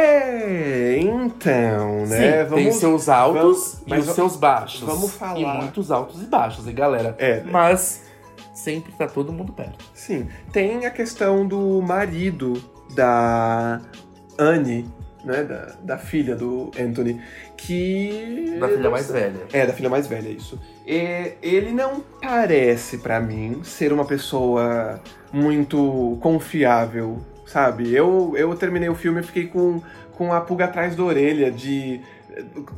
então, 1.01 2.07
né? 2.07 2.45
Sim, 2.47 2.55
tem 2.55 2.73
seus 2.73 3.09
altos 3.09 3.83
vamos- 3.87 4.07
e 4.07 4.09
os 4.11 4.15
seus 4.15 4.37
baixos. 4.37 4.81
vamos 4.83 5.13
falar- 5.15 5.39
E 5.39 5.45
muitos 5.45 5.91
altos 5.91 6.23
e 6.23 6.27
baixos, 6.27 6.67
hein, 6.67 6.75
galera? 6.75 7.15
É. 7.19 7.43
Mas 7.45 8.05
sempre 8.55 8.93
tá 8.93 9.07
todo 9.07 9.33
mundo 9.33 9.53
perto. 9.53 9.85
Sim. 9.95 10.27
Tem 10.53 10.87
a 10.87 10.91
questão 10.91 11.47
do 11.47 11.81
marido 11.83 12.55
da 12.95 13.81
Anne, 14.39 14.89
né? 15.25 15.43
Da, 15.45 15.73
da 15.83 15.99
filha 15.99 16.35
do 16.35 16.71
Anthony, 16.79 17.21
que. 17.57 18.57
Da 18.61 18.69
filha 18.69 18.91
mais 18.91 19.11
velha. 19.11 19.41
É, 19.53 19.67
da 19.67 19.73
filha 19.73 19.91
mais 19.91 20.07
velha, 20.07 20.29
isso. 20.29 20.59
E 20.87 21.33
ele 21.43 21.71
não 21.73 22.01
parece, 22.23 22.99
pra 22.99 23.21
mim, 23.21 23.61
ser 23.63 23.93
uma 23.93 24.05
pessoa 24.05 25.01
muito 25.33 26.17
confiável, 26.21 27.19
sabe? 27.47 27.93
Eu, 27.95 28.33
eu 28.37 28.55
terminei 28.57 28.89
o 28.89 28.95
filme 28.95 29.21
e 29.21 29.23
fiquei 29.23 29.47
com, 29.47 29.83
com 30.19 30.33
a 30.33 30.41
pulga 30.41 30.65
atrás 30.67 30.95
da 30.97 31.03
orelha 31.05 31.51
de. 31.51 32.01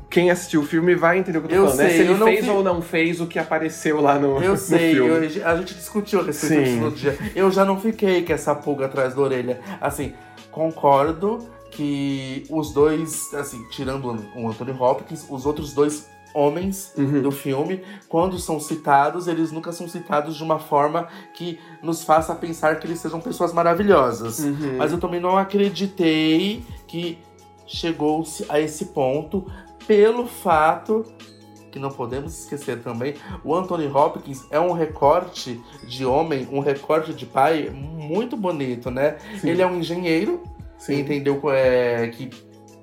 Quem 0.09 0.31
assistiu 0.31 0.61
o 0.61 0.65
filme 0.65 0.95
vai 0.95 1.19
entender 1.19 1.39
o 1.39 1.41
que 1.43 1.47
eu 1.49 1.51
tô 1.51 1.57
Eu 1.57 1.63
falando, 1.65 1.79
né? 1.79 1.89
sei, 1.89 1.97
Se 1.97 2.03
ele 2.13 2.25
fez 2.25 2.45
vi- 2.45 2.51
ou 2.51 2.63
não 2.63 2.81
fez 2.81 3.21
o 3.21 3.27
que 3.27 3.39
apareceu 3.39 4.01
lá 4.01 4.19
no, 4.19 4.43
Eu 4.43 4.53
no 4.53 4.57
sei, 4.57 4.95
filme. 4.95 5.11
eu- 5.39 5.47
a 5.49 5.57
gente 5.57 5.75
discutiu 5.75 6.21
a 6.21 6.23
respeito 6.23 6.55
Sim. 6.55 6.65
disso 6.65 6.77
no 6.85 6.91
dia. 6.93 7.19
Eu 7.35 7.51
já 7.51 7.65
não 7.65 7.79
fiquei 7.81 8.23
com 8.25 8.33
essa 8.33 8.55
pulga 8.55 8.87
atrás 8.87 9.15
da 9.15 9.21
orelha. 9.21 9.61
Assim, 9.81 10.13
concordo 10.51 11.39
que 11.71 12.45
os 12.51 12.73
dois, 12.73 13.33
assim, 13.35 13.63
tirando 13.71 14.17
o 14.37 14.49
Anthony 14.49 14.73
Hopkins, 14.73 15.27
os 15.29 15.45
outros 15.47 15.73
dois 15.73 16.09
homens 16.33 16.93
Uhum. 16.97 17.23
do 17.23 17.31
filme, 17.33 17.83
quando 18.09 18.39
são 18.39 18.61
citados, 18.61 19.27
eles 19.27 19.51
nunca 19.51 19.73
são 19.73 19.89
citados 19.89 20.37
de 20.37 20.43
uma 20.45 20.59
forma 20.61 21.09
que 21.35 21.59
nos 21.83 22.05
faça 22.05 22.35
pensar 22.35 22.79
que 22.79 22.87
eles 22.87 23.01
sejam 23.01 23.21
pessoas 23.21 23.53
maravilhosas. 23.53 24.39
Uhum. 24.39 24.77
Mas 24.79 24.93
eu 24.93 24.99
também 24.99 25.21
não 25.21 25.37
acreditei 25.37 26.63
que 26.87 27.19
chegou-se 27.71 28.45
a 28.49 28.61
esse 28.61 28.87
ponto 28.87 29.47
pelo 29.87 30.27
fato 30.27 31.05
que 31.71 31.79
não 31.79 31.91
podemos 31.91 32.37
esquecer 32.41 32.83
também, 32.83 33.15
o 33.45 33.55
Anthony 33.55 33.87
Hopkins 33.87 34.45
é 34.50 34.59
um 34.59 34.73
recorte 34.73 35.61
de 35.85 36.05
homem, 36.05 36.49
um 36.50 36.59
recorte 36.59 37.15
de 37.15 37.25
pai 37.25 37.71
muito 37.71 38.37
bonito, 38.37 38.91
né? 38.91 39.19
Sim. 39.41 39.50
Ele 39.50 39.62
é 39.62 39.67
um 39.67 39.79
engenheiro, 39.79 40.43
Sim. 40.77 40.99
entendeu 40.99 41.41
é, 41.49 42.09
que 42.09 42.29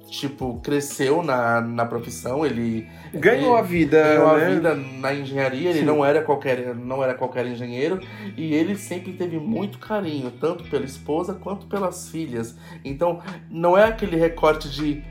tipo 0.09 0.59
cresceu 0.61 1.21
na, 1.21 1.61
na 1.61 1.85
profissão, 1.85 2.45
ele 2.45 2.87
Ganhou 3.13 3.53
ele 3.53 3.59
a 3.59 3.61
vida, 3.61 4.03
ganhou 4.03 4.29
a 4.29 4.37
né? 4.37 4.55
vida 4.55 4.75
na 4.75 5.13
engenharia, 5.13 5.69
ele 5.69 5.79
Sim. 5.79 5.85
não 5.85 6.03
era 6.03 6.21
qualquer 6.21 6.75
não 6.75 7.03
era 7.03 7.13
qualquer 7.13 7.45
engenheiro 7.45 7.99
e 8.35 8.53
ele 8.53 8.75
sempre 8.75 9.13
teve 9.13 9.39
muito 9.39 9.79
carinho, 9.79 10.31
tanto 10.31 10.63
pela 10.65 10.85
esposa 10.85 11.33
quanto 11.33 11.65
pelas 11.67 12.09
filhas. 12.09 12.57
Então, 12.83 13.21
não 13.49 13.77
é 13.77 13.85
aquele 13.85 14.15
recorte 14.15 14.69
de 14.69 15.03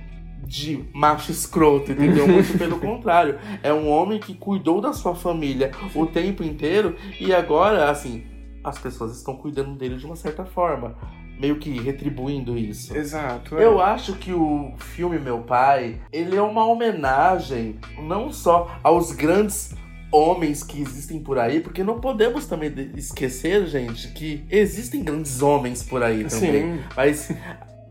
de 0.47 0.85
macho 0.95 1.33
escroto, 1.33 1.91
entendeu? 1.91 2.26
Muito 2.29 2.57
pelo 2.57 2.79
contrário. 2.79 3.37
É 3.65 3.73
um 3.73 3.91
homem 3.91 4.21
que 4.21 4.33
cuidou 4.33 4.81
da 4.81 4.93
sua 4.93 5.15
família 5.15 5.73
o 5.93 6.07
tempo 6.07 6.45
inteiro 6.45 6.95
e 7.21 7.35
agora, 7.35 7.91
assim, 7.91 8.25
as 8.62 8.79
pessoas 8.79 9.17
estão 9.17 9.37
cuidando 9.37 9.76
dele 9.76 9.97
de 9.97 10.07
uma 10.07 10.17
certa 10.17 10.45
forma, 10.45 10.97
meio 11.38 11.57
que 11.59 11.71
retribuindo 11.81 12.57
isso. 12.57 12.97
Exato. 12.97 13.59
é. 13.59 13.64
Eu 13.64 13.81
acho 13.81 14.14
que 14.14 14.33
o 14.33 14.73
filme 14.78 15.19
Meu 15.19 15.38
Pai, 15.40 15.97
ele 16.12 16.37
é 16.37 16.43
uma 16.43 16.64
homenagem 16.66 17.78
não 17.99 18.33
só 18.33 18.78
aos 18.83 19.12
grandes 19.12 19.75
homens 20.11 20.62
que 20.62 20.81
existem 20.81 21.19
por 21.21 21.38
aí, 21.38 21.61
porque 21.61 21.83
não 21.83 22.00
podemos 22.00 22.47
também 22.47 22.73
esquecer, 22.97 23.66
gente, 23.66 24.09
que 24.12 24.45
existem 24.50 25.02
grandes 25.02 25.43
homens 25.43 25.83
por 25.83 26.02
aí 26.02 26.25
também. 26.25 26.76
Sim. 26.76 26.81
Mas 26.97 27.31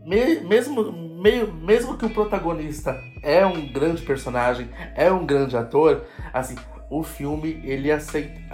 me- 0.04 0.40
mesmo, 0.40 0.90
meio, 1.22 1.52
mesmo 1.52 1.96
que 1.96 2.06
o 2.06 2.10
protagonista 2.10 2.98
é 3.22 3.44
um 3.46 3.70
grande 3.72 4.02
personagem, 4.02 4.68
é 4.94 5.10
um 5.12 5.24
grande 5.26 5.56
ator, 5.56 6.04
assim, 6.32 6.56
o 6.90 7.02
filme 7.02 7.60
ele, 7.64 7.88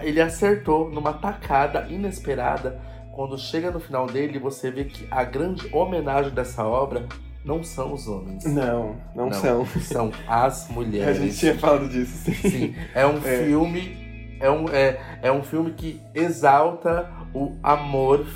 ele 0.03 0.21
acertou 0.21 0.91
numa 0.91 1.13
tacada 1.13 1.87
inesperada. 1.89 2.81
Quando 3.13 3.39
chega 3.39 3.71
no 3.71 3.79
final 3.79 4.07
dele, 4.07 4.39
você 4.39 4.71
vê 4.71 4.85
que 4.85 5.07
a 5.11 5.23
grande 5.23 5.69
homenagem 5.73 6.33
dessa 6.33 6.65
obra 6.67 7.07
não 7.45 7.63
são 7.63 7.93
os 7.93 8.09
homens. 8.09 8.45
Não, 8.45 8.97
não, 9.15 9.27
Não. 9.27 9.33
são. 9.33 9.67
São 9.67 10.13
as 10.27 10.69
A 10.71 10.73
mulheres. 10.73 11.19
gente 11.19 11.37
tinha 11.37 11.55
falado 11.59 11.89
disso, 11.89 12.13
sim. 12.25 12.33
Sim, 12.49 12.75
é 12.95 13.07
um 13.07 13.19
É. 13.19 13.45
filme. 13.45 14.03
É 14.41 14.51
um, 14.51 14.69
é, 14.71 14.99
é 15.23 15.31
um 15.31 15.43
filme 15.45 15.71
que 15.71 16.01
exalta 16.13 17.09
o 17.33 17.53
amor, 17.63 18.27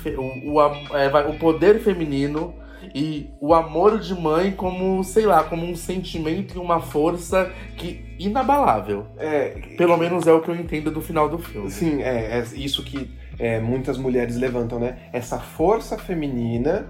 o, 0.45 0.51
o, 0.53 0.61
é, 0.95 1.27
o 1.27 1.37
poder 1.37 1.81
feminino 1.81 2.53
e 2.95 3.29
o 3.41 3.53
amor 3.53 3.99
de 3.99 4.15
mãe 4.15 4.51
como, 4.53 5.03
sei 5.03 5.25
lá, 5.25 5.43
como 5.43 5.65
um 5.65 5.75
sentimento 5.75 6.55
e 6.55 6.59
uma 6.59 6.79
força 6.79 7.51
que 7.75 8.15
inabalável. 8.17 9.05
É, 9.17 9.49
Pelo 9.77 9.97
menos 9.97 10.25
é 10.27 10.31
o 10.31 10.39
que 10.39 10.49
eu 10.49 10.55
entendo 10.55 10.89
do 10.91 11.01
final 11.01 11.27
do 11.27 11.37
filme. 11.39 11.69
Sim, 11.69 12.01
é, 12.01 12.39
é 12.39 12.43
isso 12.55 12.83
que 12.85 13.09
é, 13.39 13.59
muitas 13.59 13.97
mulheres 13.97 14.35
levantam, 14.35 14.79
né? 14.79 14.97
Essa 15.13 15.39
força 15.39 15.97
feminina 15.97 16.87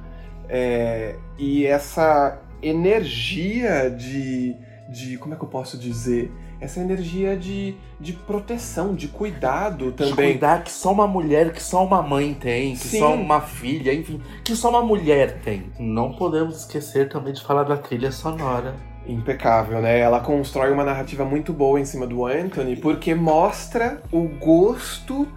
é, 0.50 1.16
e 1.38 1.66
essa 1.66 2.40
energia 2.62 3.90
de, 3.90 4.56
de. 4.90 5.18
Como 5.18 5.34
é 5.34 5.38
que 5.38 5.44
eu 5.44 5.50
posso 5.50 5.78
dizer? 5.78 6.32
Essa 6.60 6.80
energia 6.80 7.38
de, 7.38 7.76
de 8.00 8.14
proteção, 8.14 8.96
de 8.96 9.08
cuidado 9.08 9.92
De 9.92 9.98
também. 10.10 10.32
cuidar 10.32 10.64
que 10.64 10.72
só 10.72 10.92
uma 10.92 11.06
mulher, 11.06 11.54
que 11.54 11.62
só 11.62 11.86
uma 11.86 12.02
mãe 12.02 12.34
tem, 12.34 12.72
que 12.74 12.88
Sim. 12.88 13.00
só 13.00 13.14
uma 13.14 13.42
filha, 13.42 13.94
enfim, 13.94 14.20
que 14.44 14.56
só 14.56 14.72
uma 14.72 14.82
mulher 14.82 15.40
tem. 15.42 15.72
Não 15.78 16.14
podemos 16.14 16.58
esquecer 16.62 17.10
também 17.10 17.32
de 17.32 17.44
falar 17.44 17.62
da 17.64 17.78
trilha 17.78 18.12
sonora. 18.12 18.74
Impecável, 19.08 19.82
né? 19.82 20.00
Ela 20.00 20.20
constrói 20.20 20.72
uma 20.72 20.84
narrativa 20.84 21.24
muito 21.24 21.54
boa 21.54 21.80
em 21.80 21.86
cima 21.86 22.08
do 22.08 22.26
Anthony, 22.26 22.76
porque 22.76 23.14
mostra 23.14 24.02
o 24.12 24.28
gosto 24.28 25.28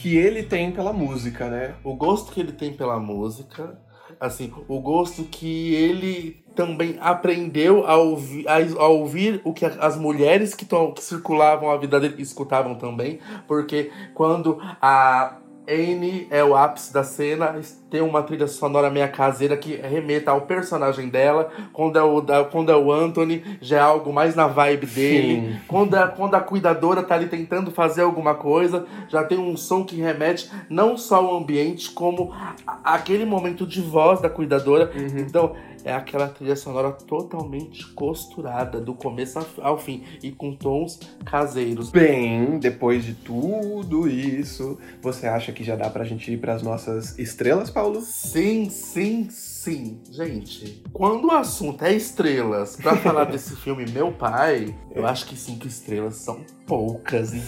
que 0.00 0.16
ele 0.16 0.42
tem 0.44 0.70
pela 0.70 0.92
música, 0.92 1.48
né? 1.48 1.74
o 1.82 1.94
gosto 1.94 2.32
que 2.32 2.40
ele 2.40 2.52
tem 2.52 2.72
pela 2.72 2.98
música, 3.00 3.78
assim, 4.20 4.52
o 4.68 4.80
gosto 4.80 5.24
que 5.24 5.74
ele 5.74 6.44
também 6.54 6.96
aprendeu 7.00 7.86
a 7.86 7.96
ouvir, 7.96 8.46
a, 8.48 8.56
a 8.56 8.88
ouvir 8.88 9.40
o 9.44 9.52
que 9.52 9.64
as 9.64 9.96
mulheres 9.96 10.54
que, 10.54 10.64
tão- 10.64 10.92
que 10.92 11.02
circulavam 11.02 11.70
a 11.70 11.76
vida 11.76 12.00
dele 12.00 12.20
escutavam 12.22 12.74
também, 12.76 13.18
porque 13.46 13.90
quando 14.14 14.58
a 14.80 15.36
Anne 15.68 16.26
é 16.30 16.42
o 16.42 16.56
ápice 16.56 16.92
da 16.92 17.04
cena, 17.04 17.60
tem 17.90 18.00
uma 18.00 18.22
trilha 18.22 18.46
sonora 18.46 18.88
meia 18.88 19.06
caseira 19.08 19.56
que 19.56 19.76
remeta 19.76 20.30
ao 20.30 20.42
personagem 20.42 21.08
dela, 21.08 21.50
quando 21.72 21.98
é 21.98 22.02
o, 22.02 22.20
da- 22.20 22.44
quando 22.44 22.72
é 22.72 22.76
o 22.76 22.90
Anthony, 22.90 23.42
já 23.60 23.76
é 23.76 23.80
algo 23.80 24.12
mais 24.12 24.34
na 24.34 24.46
vibe 24.46 24.86
dele, 24.86 25.52
Sim. 25.52 25.60
quando 25.68 25.94
a, 25.94 26.06
quando 26.08 26.34
a 26.34 26.40
cuidadora 26.40 27.02
tá 27.02 27.14
ali 27.14 27.26
tentando 27.26 27.70
fazer 27.70 28.02
alguma 28.02 28.34
coisa, 28.34 28.86
já 29.08 29.22
tem 29.24 29.38
um 29.38 29.56
som 29.56 29.84
que 29.84 29.96
remete 29.96 30.50
não 30.70 30.96
só 30.96 31.16
ao 31.16 31.36
ambiente, 31.36 31.90
como 31.90 32.32
a- 32.66 32.94
aquele 32.94 33.24
momento 33.26 33.66
de 33.66 33.80
voz 33.82 34.20
da 34.20 34.30
cuidadora. 34.30 34.90
Uhum. 34.94 35.18
Então, 35.18 35.54
é 35.88 35.94
aquela 35.94 36.28
trilha 36.28 36.54
sonora 36.54 36.92
totalmente 36.92 37.86
costurada, 37.94 38.78
do 38.80 38.92
começo 38.94 39.38
ao- 39.62 39.78
fim, 39.78 40.02
e 40.22 40.30
com 40.30 40.54
tons 40.54 41.00
caseiros. 41.24 41.90
Bem, 41.90 42.58
depois 42.58 43.04
de 43.04 43.14
tudo 43.14 44.08
isso, 44.08 44.78
você 45.00 45.26
acha 45.26 45.50
que 45.52 45.64
já 45.64 45.76
dá 45.76 45.88
pra 45.88 46.04
gente 46.04 46.30
ir 46.32 46.36
pras 46.38 46.62
nossas 46.62 47.18
estrelas, 47.18 47.70
Paulo? 47.70 48.00
Sim, 48.02 48.68
sim, 48.68 49.28
sim. 49.30 50.00
Gente, 50.10 50.82
quando 50.92 51.28
o 51.28 51.30
assunto 51.32 51.82
é 51.84 51.94
estrelas, 51.94 52.76
pra 52.76 52.96
falar 52.96 53.24
desse 53.30 53.56
filme 53.56 53.86
Meu 53.90 54.12
Pai, 54.12 54.76
eu 54.94 55.06
acho 55.06 55.26
que 55.26 55.36
cinco 55.36 55.66
estrelas 55.66 56.16
são 56.16 56.44
poucas. 56.66 57.32
E 57.32 57.38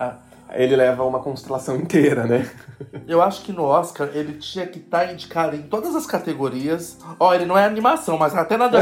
ah, 0.00 0.18
Ele 0.52 0.76
leva 0.76 1.04
uma 1.04 1.18
constelação 1.20 1.76
inteira, 1.76 2.24
né? 2.24 2.48
Eu 3.06 3.22
acho 3.22 3.42
que 3.42 3.52
no 3.52 3.64
Oscar 3.64 4.10
ele 4.12 4.34
tinha 4.34 4.66
que 4.66 4.78
estar 4.78 5.12
indicado 5.12 5.56
em 5.56 5.62
todas 5.62 5.94
as 5.94 6.06
categorias. 6.06 6.98
Ó, 7.18 7.34
ele 7.34 7.44
não 7.44 7.56
é 7.56 7.64
animação, 7.64 8.18
mas 8.18 8.34
até 8.34 8.56
na 8.56 8.68
de, 8.68 8.76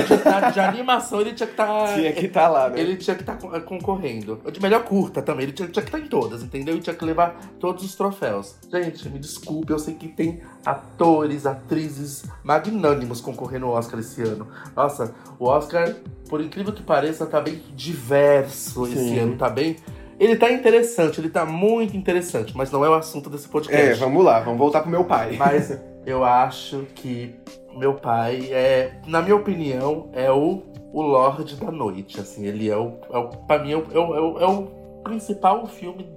de 0.52 0.60
animação 0.60 1.20
ele 1.20 1.32
tinha 1.32 1.46
que 1.46 1.52
estar. 1.52 1.94
Tinha 1.94 2.12
que 2.12 2.26
estar 2.26 2.48
lá, 2.48 2.68
né? 2.68 2.80
Ele 2.80 2.96
tinha 2.96 3.14
que 3.14 3.22
estar 3.22 3.36
concorrendo. 3.64 4.40
De 4.50 4.60
melhor 4.60 4.84
curta 4.84 5.22
também, 5.22 5.44
ele 5.44 5.52
tinha, 5.52 5.68
tinha 5.68 5.82
que 5.82 5.88
estar 5.88 5.98
em 5.98 6.08
todas, 6.08 6.42
entendeu? 6.42 6.76
E 6.76 6.80
tinha 6.80 6.94
que 6.94 7.04
levar 7.04 7.36
todos 7.60 7.84
os 7.84 7.94
troféus. 7.94 8.56
Gente, 8.70 9.08
me 9.08 9.18
desculpe, 9.18 9.72
eu 9.72 9.78
sei 9.78 9.94
que 9.94 10.08
tem 10.08 10.42
atores, 10.64 11.46
atrizes 11.46 12.24
magnânimos 12.42 13.20
concorrendo 13.20 13.66
ao 13.66 13.72
Oscar 13.72 14.00
esse 14.00 14.22
ano. 14.22 14.48
Nossa, 14.74 15.14
o 15.38 15.46
Oscar, 15.46 15.94
por 16.28 16.40
incrível 16.40 16.72
que 16.72 16.82
pareça, 16.82 17.26
tá 17.26 17.40
bem 17.40 17.62
diverso 17.74 18.86
esse 18.86 18.96
Sim. 18.96 19.18
ano, 19.18 19.36
tá 19.36 19.48
bem. 19.48 19.76
Ele 20.18 20.36
tá 20.36 20.50
interessante, 20.50 21.20
ele 21.20 21.28
tá 21.28 21.44
muito 21.44 21.96
interessante, 21.96 22.56
mas 22.56 22.70
não 22.70 22.84
é 22.84 22.88
o 22.88 22.94
assunto 22.94 23.28
desse 23.30 23.48
podcast. 23.48 23.86
É, 23.90 23.94
vamos 23.94 24.24
lá, 24.24 24.40
vamos 24.40 24.58
voltar 24.58 24.80
pro 24.82 24.90
meu 24.90 25.04
pai. 25.04 25.36
Mas 25.36 25.78
eu 26.06 26.24
acho 26.24 26.86
que 26.94 27.34
meu 27.76 27.94
pai 27.94 28.48
é, 28.52 28.92
na 29.06 29.20
minha 29.22 29.34
opinião, 29.36 30.08
é 30.12 30.30
o, 30.30 30.62
o 30.92 31.02
Lorde 31.02 31.56
da 31.56 31.70
Noite. 31.70 32.20
Assim, 32.20 32.46
ele 32.46 32.70
é 32.70 32.76
o, 32.76 32.92
é 33.12 33.18
o 33.18 33.28
pra 33.28 33.58
mim, 33.58 33.72
é 33.72 33.76
o, 33.76 33.84
é 33.92 33.98
o, 33.98 34.38
é 34.38 34.46
o- 34.48 34.68
é 34.70 34.74
principal 35.02 35.66
filme 35.66 36.08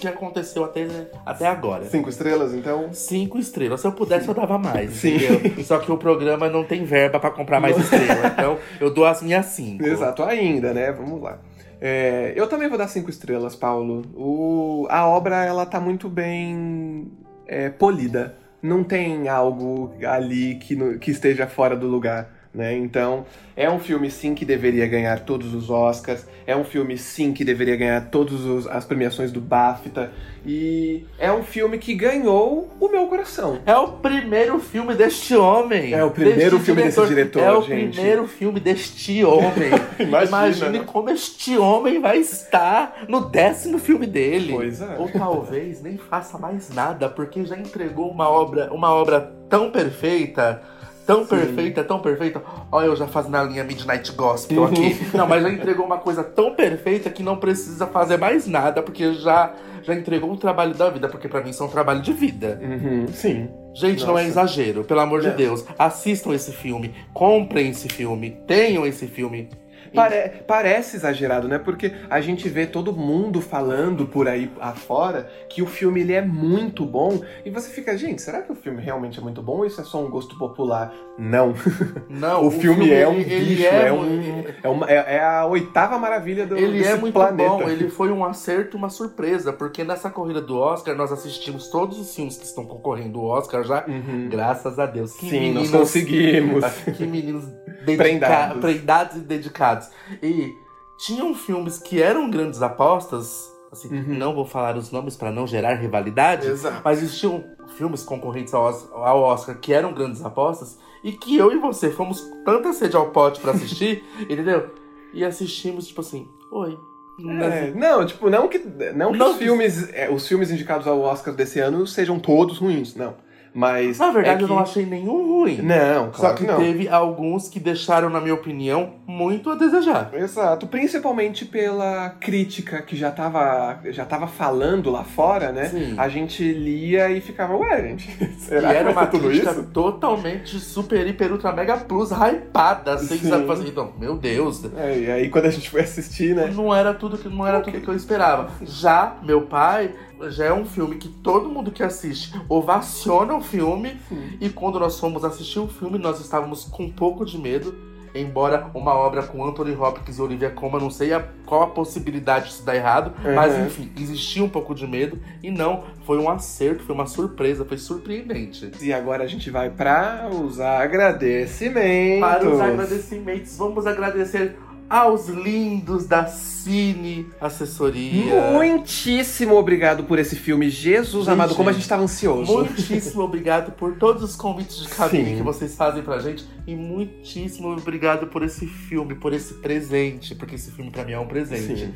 que 0.00 0.06
aconteceu 0.08 0.64
até, 0.64 0.86
até 1.26 1.46
agora. 1.46 1.84
Cinco 1.84 2.08
estrelas, 2.08 2.54
então? 2.54 2.92
Cinco 2.92 3.38
estrelas. 3.38 3.80
Se 3.80 3.86
eu 3.86 3.92
pudesse, 3.92 4.26
eu 4.28 4.34
dava 4.34 4.56
mais, 4.58 4.92
Sim. 4.92 5.16
entendeu? 5.16 5.64
Só 5.64 5.78
que 5.78 5.90
o 5.90 5.96
programa 5.96 6.48
não 6.48 6.64
tem 6.64 6.84
verba 6.84 7.18
pra 7.20 7.30
comprar 7.30 7.60
mais 7.60 7.76
estrelas. 7.76 8.32
Então, 8.32 8.58
eu 8.80 8.92
dou 8.94 9.04
as 9.04 9.20
minhas 9.22 9.46
cinco. 9.46 9.84
Exato, 9.84 10.22
ainda, 10.22 10.72
né? 10.72 10.90
Vamos 10.92 11.20
lá. 11.20 11.38
É, 11.80 12.32
eu 12.36 12.48
também 12.48 12.68
vou 12.68 12.76
dar 12.78 12.88
cinco 12.88 13.10
estrelas, 13.10 13.54
Paulo. 13.54 14.02
O, 14.16 14.86
a 14.90 15.06
obra, 15.06 15.44
ela 15.44 15.64
tá 15.64 15.80
muito 15.80 16.08
bem 16.08 17.10
é, 17.46 17.68
polida. 17.68 18.36
Não 18.60 18.82
tem 18.82 19.28
algo 19.28 19.94
ali 20.04 20.56
que, 20.56 20.74
no- 20.74 20.98
que 20.98 21.10
esteja 21.10 21.46
fora 21.46 21.76
do 21.76 21.86
lugar. 21.86 22.34
Né? 22.58 22.76
Então, 22.76 23.24
é 23.56 23.70
um 23.70 23.78
filme 23.78 24.10
sim 24.10 24.34
que 24.34 24.44
deveria 24.44 24.84
ganhar 24.84 25.20
todos 25.20 25.54
os 25.54 25.70
Oscars, 25.70 26.26
é 26.44 26.56
um 26.56 26.64
filme 26.64 26.98
sim 26.98 27.32
que 27.32 27.44
deveria 27.44 27.76
ganhar 27.76 28.10
todas 28.10 28.66
as 28.66 28.84
premiações 28.84 29.30
do 29.30 29.40
BAFTA, 29.40 30.10
e 30.44 31.04
é 31.20 31.30
um 31.30 31.44
filme 31.44 31.78
que 31.78 31.94
ganhou 31.94 32.68
o 32.80 32.88
meu 32.88 33.06
coração. 33.06 33.60
É 33.64 33.76
o 33.76 33.92
primeiro 33.92 34.58
filme 34.58 34.92
deste 34.96 35.36
homem. 35.36 35.94
É 35.94 36.02
o 36.02 36.10
primeiro 36.10 36.56
Deste 36.58 36.64
filme 36.64 36.82
desse 36.82 37.06
diretor, 37.06 37.42
É 37.44 37.52
o 37.52 37.62
gente. 37.62 37.94
primeiro 37.94 38.26
filme 38.26 38.58
deste 38.58 39.24
homem. 39.24 39.70
Imagina, 40.00 40.48
Imagine 40.48 40.80
como 40.80 41.10
este 41.10 41.56
homem 41.56 42.00
vai 42.00 42.18
estar 42.18 43.04
no 43.06 43.20
décimo 43.20 43.78
filme 43.78 44.08
dele. 44.08 44.52
Pois 44.52 44.80
é. 44.80 44.96
Ou 44.98 45.08
talvez 45.12 45.80
nem 45.80 45.96
faça 45.96 46.36
mais 46.36 46.70
nada, 46.70 47.08
porque 47.08 47.44
já 47.44 47.56
entregou 47.56 48.10
uma 48.10 48.28
obra, 48.28 48.68
uma 48.72 48.92
obra 48.92 49.32
tão 49.48 49.70
perfeita. 49.70 50.60
Tão 51.08 51.22
Sim. 51.22 51.28
perfeita, 51.30 51.82
tão 51.82 52.00
perfeita. 52.00 52.42
Olha, 52.70 52.84
eu 52.84 52.94
já 52.94 53.06
fazendo 53.06 53.34
a 53.36 53.42
linha 53.42 53.64
Midnight 53.64 54.12
Gospel 54.12 54.58
Uhum. 54.60 54.66
aqui. 54.66 55.16
Não, 55.16 55.26
mas 55.26 55.42
já 55.42 55.48
entregou 55.50 55.86
uma 55.86 55.96
coisa 55.96 56.22
tão 56.22 56.54
perfeita 56.54 57.08
que 57.08 57.22
não 57.22 57.38
precisa 57.38 57.86
fazer 57.86 58.18
mais 58.18 58.46
nada, 58.46 58.82
porque 58.82 59.14
já, 59.14 59.54
já 59.82 59.94
entregou 59.94 60.30
um 60.30 60.36
trabalho 60.36 60.74
da 60.74 60.90
vida, 60.90 61.08
porque 61.08 61.26
pra 61.26 61.40
mim 61.42 61.48
isso 61.48 61.62
é 61.62 61.66
um 61.66 61.70
trabalho 61.70 62.02
de 62.02 62.12
vida. 62.12 62.60
Uhum, 62.62 63.06
sim. 63.08 63.48
Gente, 63.74 64.00
não 64.04 64.18
é 64.18 64.22
Nossa. 64.24 64.26
exagero, 64.28 64.84
pelo 64.84 65.00
amor 65.00 65.22
de 65.22 65.28
Não. 65.28 65.36
Deus. 65.36 65.64
Assistam 65.78 66.34
esse 66.34 66.52
filme, 66.52 66.94
comprem 67.14 67.70
esse 67.70 67.88
filme, 67.88 68.36
tenham 68.46 68.84
esse 68.86 69.06
filme. 69.06 69.48
Pare- 69.94 70.42
parece 70.46 70.96
exagerado, 70.96 71.48
né? 71.48 71.58
Porque 71.58 71.92
a 72.10 72.20
gente 72.20 72.48
vê 72.48 72.66
todo 72.66 72.92
mundo 72.92 73.40
falando 73.40 74.06
por 74.06 74.28
aí 74.28 74.50
afora 74.60 75.30
que 75.48 75.62
o 75.62 75.66
filme 75.66 76.00
ele 76.00 76.12
é 76.12 76.22
muito 76.22 76.84
bom 76.84 77.20
e 77.44 77.50
você 77.50 77.70
fica, 77.70 77.96
gente, 77.96 78.22
será 78.22 78.42
que 78.42 78.52
o 78.52 78.54
filme 78.54 78.82
realmente 78.82 79.18
é 79.18 79.22
muito 79.22 79.42
bom 79.42 79.58
ou 79.58 79.66
isso 79.66 79.80
é 79.80 79.84
só 79.84 80.02
um 80.04 80.10
gosto 80.10 80.36
popular? 80.38 80.92
Não. 81.18 81.54
Não, 82.08 82.46
O, 82.48 82.50
filme, 82.50 82.90
é 82.90 83.06
um 83.08 83.14
ele 83.14 83.44
bicho, 83.56 83.64
é 83.64 83.88
é, 83.88 83.92
um, 83.92 84.44
é, 84.62 84.68
uma- 84.68 84.90
é- 84.90 85.16
é 85.16 85.20
a 85.24 85.46
oitava 85.46 85.98
maravilha 85.98 86.46
do 86.46 86.56
Ele 86.56 86.84
é 86.84 86.96
muito 86.96 87.14
planeta. 87.14 87.48
bom, 87.48 87.68
ele 87.68 87.88
foi 87.88 88.10
um 88.10 88.24
acerto, 88.24 88.76
uma 88.76 88.88
surpresa, 88.88 89.52
porque 89.52 89.84
nessa 89.84 90.08
corrida 90.10 90.40
do 90.40 90.56
Oscar 90.58 90.94
nós 90.94 91.10
assistimos 91.12 91.68
todos 91.68 91.98
os 91.98 92.14
filmes 92.14 92.36
que 92.36 92.44
estão 92.44 92.64
concorrendo 92.64 93.18
ao 93.20 93.26
Oscar 93.26 93.64
já, 93.64 93.84
Uhum. 93.86 94.28
graças 94.30 94.78
a 94.78 94.86
Deus. 94.86 95.12
Que 95.14 95.28
Sim, 95.30 95.40
meninos, 95.40 95.70
nós 95.70 95.80
conseguimos. 95.80 96.64
que 96.96 97.06
meninos 97.06 97.44
dedica- 97.84 98.02
Prendados. 98.02 98.60
prendados 98.60 99.16
e 99.16 99.20
dedicados. 99.20 99.77
E 100.22 100.56
tinham 100.98 101.34
filmes 101.34 101.78
que 101.78 102.02
eram 102.02 102.28
grandes 102.30 102.60
apostas, 102.62 103.52
assim, 103.70 103.88
Uhum. 103.88 104.18
não 104.18 104.34
vou 104.34 104.44
falar 104.44 104.76
os 104.76 104.90
nomes 104.90 105.16
para 105.16 105.30
não 105.30 105.46
gerar 105.46 105.74
rivalidade, 105.74 106.48
Exato. 106.48 106.80
mas 106.84 107.02
existiam 107.02 107.44
filmes 107.76 108.02
concorrentes 108.02 108.54
ao 108.54 108.66
ao 109.04 109.20
Oscar 109.22 109.58
que 109.58 109.72
eram 109.72 109.92
grandes 109.92 110.24
apostas 110.24 110.78
e 111.04 111.12
que 111.12 111.36
eu 111.36 111.52
e 111.52 111.58
você 111.58 111.90
fomos 111.90 112.20
tanta 112.44 112.72
sede 112.72 112.96
ao 112.96 113.10
pote 113.10 113.40
pra 113.40 113.52
assistir, 113.52 114.02
entendeu? 114.28 114.74
E 115.14 115.24
assistimos, 115.24 115.86
tipo 115.86 116.00
assim, 116.00 116.28
oi. 116.50 116.78
É, 117.20 117.72
não, 117.74 118.06
tipo, 118.06 118.30
não 118.30 118.46
que, 118.46 118.58
não 118.94 119.10
que 119.10 119.18
Não 119.18 119.30
os, 119.32 119.36
filmes, 119.38 119.92
é, 119.92 120.08
os 120.08 120.26
filmes 120.28 120.52
indicados 120.52 120.86
ao 120.86 121.00
Oscar 121.00 121.34
desse 121.34 121.58
ano 121.58 121.84
sejam 121.84 122.18
todos 122.20 122.58
ruins, 122.58 122.94
não. 122.94 123.14
Mas. 123.54 123.98
Na 123.98 124.10
verdade, 124.10 124.42
é 124.42 124.44
eu 124.44 124.48
não 124.48 124.56
que- 124.58 124.62
achei 124.62 124.86
nenhum 124.86 125.26
ruim. 125.26 125.60
Não, 125.62 126.12
Só 126.12 126.20
claro 126.20 126.34
que 126.36 126.44
que 126.44 126.50
não. 126.50 126.58
teve 126.58 126.88
alguns 126.88 127.48
que 127.48 127.58
deixaram, 127.58 128.08
na 128.10 128.20
minha 128.20 128.34
opinião, 128.34 128.94
muito 129.06 129.50
a 129.50 129.54
desejar. 129.54 130.10
Exato, 130.14 130.66
principalmente 130.66 131.44
pela 131.44 132.10
crítica 132.20 132.82
que 132.82 132.94
já 132.96 133.10
tava, 133.10 133.80
já 133.86 134.04
tava 134.04 134.26
falando 134.26 134.90
lá 134.90 135.02
fora, 135.04 135.50
né? 135.52 135.64
Sim. 135.66 135.94
A 135.96 136.08
gente 136.08 136.42
lia 136.52 137.10
e 137.10 137.20
ficava, 137.20 137.56
ué, 137.56 137.82
gente, 137.82 138.08
E 138.20 138.40
será 138.40 138.72
era 138.72 138.88
que 138.88 138.94
vai 138.94 139.04
uma 139.04 139.06
tudo 139.10 139.28
crítica 139.28 139.50
isso? 139.52 139.62
totalmente 139.72 140.58
super, 140.58 141.06
hiper, 141.06 141.32
ultra, 141.32 141.52
mega 141.52 141.76
plus, 141.76 142.10
hypada, 142.10 142.94
assim, 142.94 143.18
Sim. 143.18 143.28
sabe? 143.28 143.50
Assim, 143.50 143.68
então, 143.68 143.92
meu 143.98 144.16
Deus, 144.16 144.62
É, 144.76 144.98
e 144.98 145.10
aí 145.10 145.28
quando 145.28 145.46
a 145.46 145.50
gente 145.50 145.68
foi 145.70 145.80
assistir, 145.82 146.34
né? 146.34 146.50
não 146.54 146.74
era 146.74 146.92
tudo 146.94 147.16
que 147.18 147.28
não 147.28 147.46
era 147.46 147.60
tudo 147.60 147.80
que 147.80 147.88
eu 147.88 147.94
esperava. 147.94 148.50
Já 148.62 149.16
meu 149.22 149.42
pai 149.42 149.90
já 150.30 150.46
é 150.46 150.52
um 150.52 150.64
filme 150.64 150.96
que 150.96 151.08
todo 151.08 151.48
mundo 151.48 151.70
que 151.70 151.82
assiste 151.82 152.32
ovaciona 152.48 153.34
o 153.34 153.40
filme 153.40 153.96
e 154.40 154.48
quando 154.48 154.78
nós 154.80 154.98
fomos 154.98 155.24
assistir 155.24 155.58
o 155.60 155.68
filme 155.68 155.98
nós 155.98 156.20
estávamos 156.20 156.64
com 156.64 156.84
um 156.84 156.90
pouco 156.90 157.24
de 157.24 157.38
medo. 157.38 157.86
Embora 158.14 158.70
uma 158.74 158.94
obra 158.94 159.22
com 159.22 159.44
Anthony 159.46 159.76
Hopkins 159.76 160.16
e 160.18 160.22
Olivia 160.22 160.48
Colman, 160.50 160.80
não 160.80 160.90
sei 160.90 161.12
a- 161.12 161.22
qual 161.44 161.62
a 161.62 161.66
possibilidade 161.66 162.46
disso 162.46 162.64
dar 162.64 162.74
errado, 162.74 163.12
mas 163.34 163.54
Uhum. 163.54 163.66
enfim, 163.66 163.92
existia 163.98 164.42
um 164.42 164.48
pouco 164.48 164.74
de 164.74 164.86
medo 164.86 165.20
e 165.42 165.50
não, 165.50 165.84
foi 166.06 166.16
um 166.18 166.28
acerto, 166.28 166.82
foi 166.84 166.94
uma 166.94 167.06
surpresa, 167.06 167.66
foi 167.66 167.76
surpreendente. 167.76 168.72
E 168.80 168.94
agora 168.94 169.24
a 169.24 169.26
gente 169.26 169.50
vai 169.50 169.68
para 169.68 170.26
os 170.32 170.58
agradecimentos. 170.58 172.20
Para 172.20 172.48
os 172.48 172.60
agradecimentos, 172.60 173.56
vamos 173.58 173.86
agradecer 173.86 174.56
aos 174.88 175.28
lindos 175.28 176.06
da 176.06 176.26
Cine 176.26 177.26
Assessoria. 177.40 178.50
Muitíssimo 178.52 179.54
obrigado 179.56 180.04
por 180.04 180.18
esse 180.18 180.34
filme, 180.36 180.70
Jesus 180.70 181.24
Gente, 181.26 181.32
amado, 181.34 181.54
como 181.54 181.68
a 181.68 181.72
gente 181.72 181.82
estava 181.82 182.02
ansioso. 182.02 182.52
Muitíssimo 182.52 183.22
obrigado 183.22 183.72
por 183.72 183.96
todos 183.96 184.22
os 184.22 184.34
convites 184.36 184.76
de 184.78 184.88
cabine 184.88 185.30
Sim. 185.30 185.36
que 185.36 185.42
vocês 185.42 185.74
fazem 185.76 186.02
pra 186.02 186.18
gente. 186.18 186.44
E 186.66 186.74
muitíssimo 186.74 187.68
obrigado 187.72 188.26
por 188.28 188.42
esse 188.42 188.66
filme, 188.66 189.14
por 189.14 189.32
esse 189.32 189.54
presente. 189.54 190.34
Porque 190.34 190.54
esse 190.54 190.70
filme 190.70 190.90
pra 190.90 191.04
mim 191.04 191.12
é 191.12 191.18
um 191.18 191.26
presente. 191.26 191.86
Sim. 191.86 191.94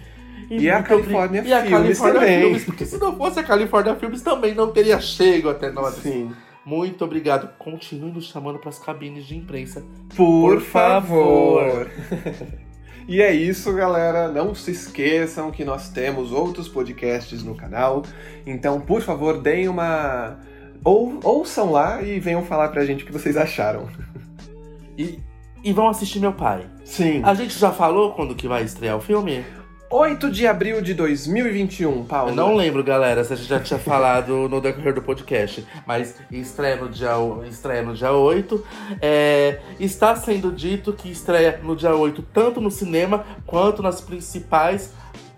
E 0.50 0.68
a 0.68 0.80
obri- 0.80 1.48
e 1.48 1.52
a 1.52 1.62
Filmes 1.62 1.98
California 1.98 2.12
também. 2.20 2.40
Filmes, 2.42 2.64
porque 2.64 2.84
se 2.84 2.98
não 2.98 3.16
fosse 3.16 3.38
a 3.40 3.42
California 3.42 3.94
Filmes 3.96 4.20
também 4.22 4.54
não 4.54 4.70
teria 4.70 5.00
chego 5.00 5.48
até 5.48 5.70
nós. 5.70 5.94
Sim. 5.94 6.30
Muito 6.64 7.04
obrigado. 7.04 7.48
Continue 7.58 8.12
nos 8.12 8.26
chamando 8.26 8.58
pras 8.58 8.78
cabines 8.78 9.24
de 9.24 9.36
imprensa. 9.36 9.82
Por, 10.14 10.56
Por 10.56 10.60
favor. 10.60 11.88
e 13.08 13.20
é 13.20 13.32
isso, 13.32 13.72
galera. 13.72 14.28
Não 14.28 14.54
se 14.54 14.70
esqueçam 14.70 15.50
que 15.50 15.64
nós 15.64 15.88
temos 15.88 16.32
outros 16.32 16.68
podcasts 16.68 17.42
no 17.42 17.54
canal. 17.54 18.02
Então, 18.46 18.80
por 18.80 19.02
favor, 19.02 19.40
deem 19.40 19.68
uma. 19.68 20.38
Ou, 20.84 21.20
ouçam 21.22 21.70
lá 21.70 22.02
e 22.02 22.18
venham 22.18 22.44
falar 22.44 22.68
pra 22.68 22.84
gente 22.84 23.04
o 23.04 23.06
que 23.06 23.12
vocês 23.12 23.36
acharam. 23.36 23.88
E, 24.98 25.18
e 25.62 25.72
vão 25.72 25.88
assistir 25.88 26.20
meu 26.20 26.32
pai. 26.32 26.66
Sim. 26.84 27.22
A 27.24 27.34
gente 27.34 27.58
já 27.58 27.70
falou 27.70 28.12
quando 28.12 28.34
que 28.34 28.48
vai 28.48 28.62
estrear 28.62 28.96
o 28.96 29.00
filme? 29.00 29.44
8 29.92 30.30
de 30.30 30.46
abril 30.46 30.80
de 30.80 30.94
2021, 30.94 32.04
Paulo. 32.04 32.30
Eu 32.30 32.34
não 32.34 32.56
lembro, 32.56 32.82
galera, 32.82 33.22
se 33.22 33.34
a 33.34 33.36
gente 33.36 33.48
já 33.48 33.60
tinha 33.60 33.78
falado 33.78 34.48
no 34.48 34.58
decorrer 34.58 34.94
do 34.94 35.02
podcast. 35.02 35.66
Mas 35.86 36.16
estreia 36.30 36.76
no 36.76 36.88
dia, 36.88 37.10
estreia 37.46 37.82
no 37.82 37.94
dia 37.94 38.10
8. 38.10 38.64
É, 39.02 39.60
está 39.78 40.16
sendo 40.16 40.50
dito 40.50 40.94
que 40.94 41.10
estreia 41.10 41.60
no 41.62 41.76
dia 41.76 41.94
8 41.94 42.22
tanto 42.32 42.58
no 42.58 42.70
cinema 42.70 43.24
quanto 43.46 43.82
nas 43.82 44.00
principais 44.00 44.94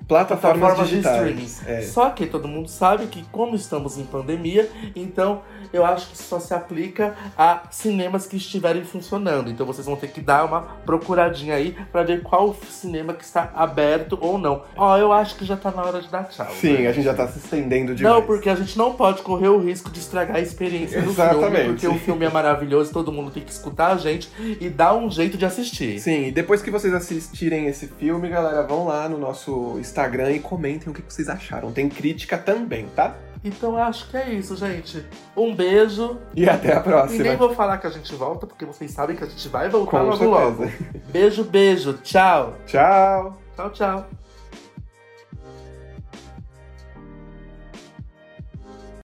Plataformas, 0.06 0.58
plataformas 0.58 0.88
de 0.90 0.96
digitais. 0.96 1.16
streaming. 1.16 1.78
É. 1.78 1.82
Só 1.82 2.10
que 2.10 2.26
todo 2.26 2.46
mundo 2.46 2.68
sabe 2.68 3.06
que, 3.06 3.24
como 3.32 3.56
estamos 3.56 3.96
em 3.96 4.04
pandemia, 4.04 4.68
então 4.94 5.40
eu 5.74 5.84
acho 5.84 6.10
que 6.10 6.16
só 6.16 6.38
se 6.38 6.54
aplica 6.54 7.14
a 7.36 7.64
cinemas 7.70 8.26
que 8.26 8.36
estiverem 8.36 8.84
funcionando. 8.84 9.50
Então 9.50 9.66
vocês 9.66 9.84
vão 9.84 9.96
ter 9.96 10.08
que 10.08 10.20
dar 10.20 10.44
uma 10.44 10.62
procuradinha 10.86 11.56
aí 11.56 11.76
pra 11.90 12.04
ver 12.04 12.22
qual 12.22 12.54
cinema 12.54 13.12
que 13.12 13.24
está 13.24 13.50
aberto 13.54 14.16
ou 14.20 14.38
não. 14.38 14.62
Ó, 14.76 14.96
eu 14.96 15.12
acho 15.12 15.36
que 15.36 15.44
já 15.44 15.56
tá 15.56 15.72
na 15.72 15.82
hora 15.82 16.00
de 16.00 16.08
dar 16.08 16.24
tchau. 16.28 16.46
Sim, 16.52 16.78
né? 16.78 16.88
a 16.88 16.92
gente 16.92 17.04
já 17.04 17.14
tá 17.14 17.26
se 17.26 17.38
estendendo 17.38 17.94
demais. 17.94 18.14
Não, 18.14 18.22
porque 18.22 18.48
a 18.48 18.54
gente 18.54 18.78
não 18.78 18.94
pode 18.94 19.22
correr 19.22 19.48
o 19.48 19.58
risco 19.58 19.90
de 19.90 19.98
estragar 19.98 20.36
a 20.36 20.40
experiência 20.40 21.02
do 21.02 21.12
filme, 21.12 21.30
Exatamente. 21.30 21.66
porque 21.66 21.88
o 21.88 21.98
filme 21.98 22.24
é 22.24 22.30
maravilhoso, 22.30 22.92
todo 22.92 23.10
mundo 23.10 23.32
tem 23.32 23.42
que 23.42 23.50
escutar 23.50 23.92
a 23.92 23.96
gente 23.96 24.30
e 24.60 24.68
dar 24.70 24.94
um 24.94 25.10
jeito 25.10 25.36
de 25.36 25.44
assistir. 25.44 25.98
Sim, 25.98 26.28
e 26.28 26.32
depois 26.32 26.62
que 26.62 26.70
vocês 26.70 26.94
assistirem 26.94 27.66
esse 27.66 27.88
filme, 27.88 28.28
galera, 28.28 28.62
vão 28.62 28.86
lá 28.86 29.08
no 29.08 29.18
nosso 29.18 29.76
Instagram 29.80 30.30
e 30.30 30.38
comentem 30.38 30.92
o 30.92 30.94
que 30.94 31.02
vocês 31.02 31.28
acharam. 31.28 31.72
Tem 31.72 31.88
crítica 31.88 32.38
também, 32.38 32.86
tá? 32.94 33.16
Então 33.44 33.76
acho 33.76 34.08
que 34.08 34.16
é 34.16 34.30
isso, 34.32 34.56
gente. 34.56 35.04
Um 35.36 35.54
beijo. 35.54 36.18
E 36.34 36.48
até 36.48 36.74
a 36.74 36.80
E 36.80 36.82
próxima. 36.82 37.24
nem 37.24 37.36
vou 37.36 37.54
falar 37.54 37.76
que 37.76 37.86
a 37.86 37.90
gente 37.90 38.14
volta, 38.14 38.46
porque 38.46 38.64
vocês 38.64 38.90
sabem 38.90 39.14
que 39.14 39.22
a 39.22 39.26
gente 39.26 39.46
vai 39.48 39.68
voltar 39.68 39.90
Com 39.90 40.04
logo 40.04 40.16
certeza. 40.16 40.30
logo. 40.40 40.70
Beijo, 41.12 41.44
beijo. 41.44 41.92
Tchau. 42.02 42.54
Tchau. 42.66 43.38
Tchau, 43.54 43.70
tchau. 43.70 44.23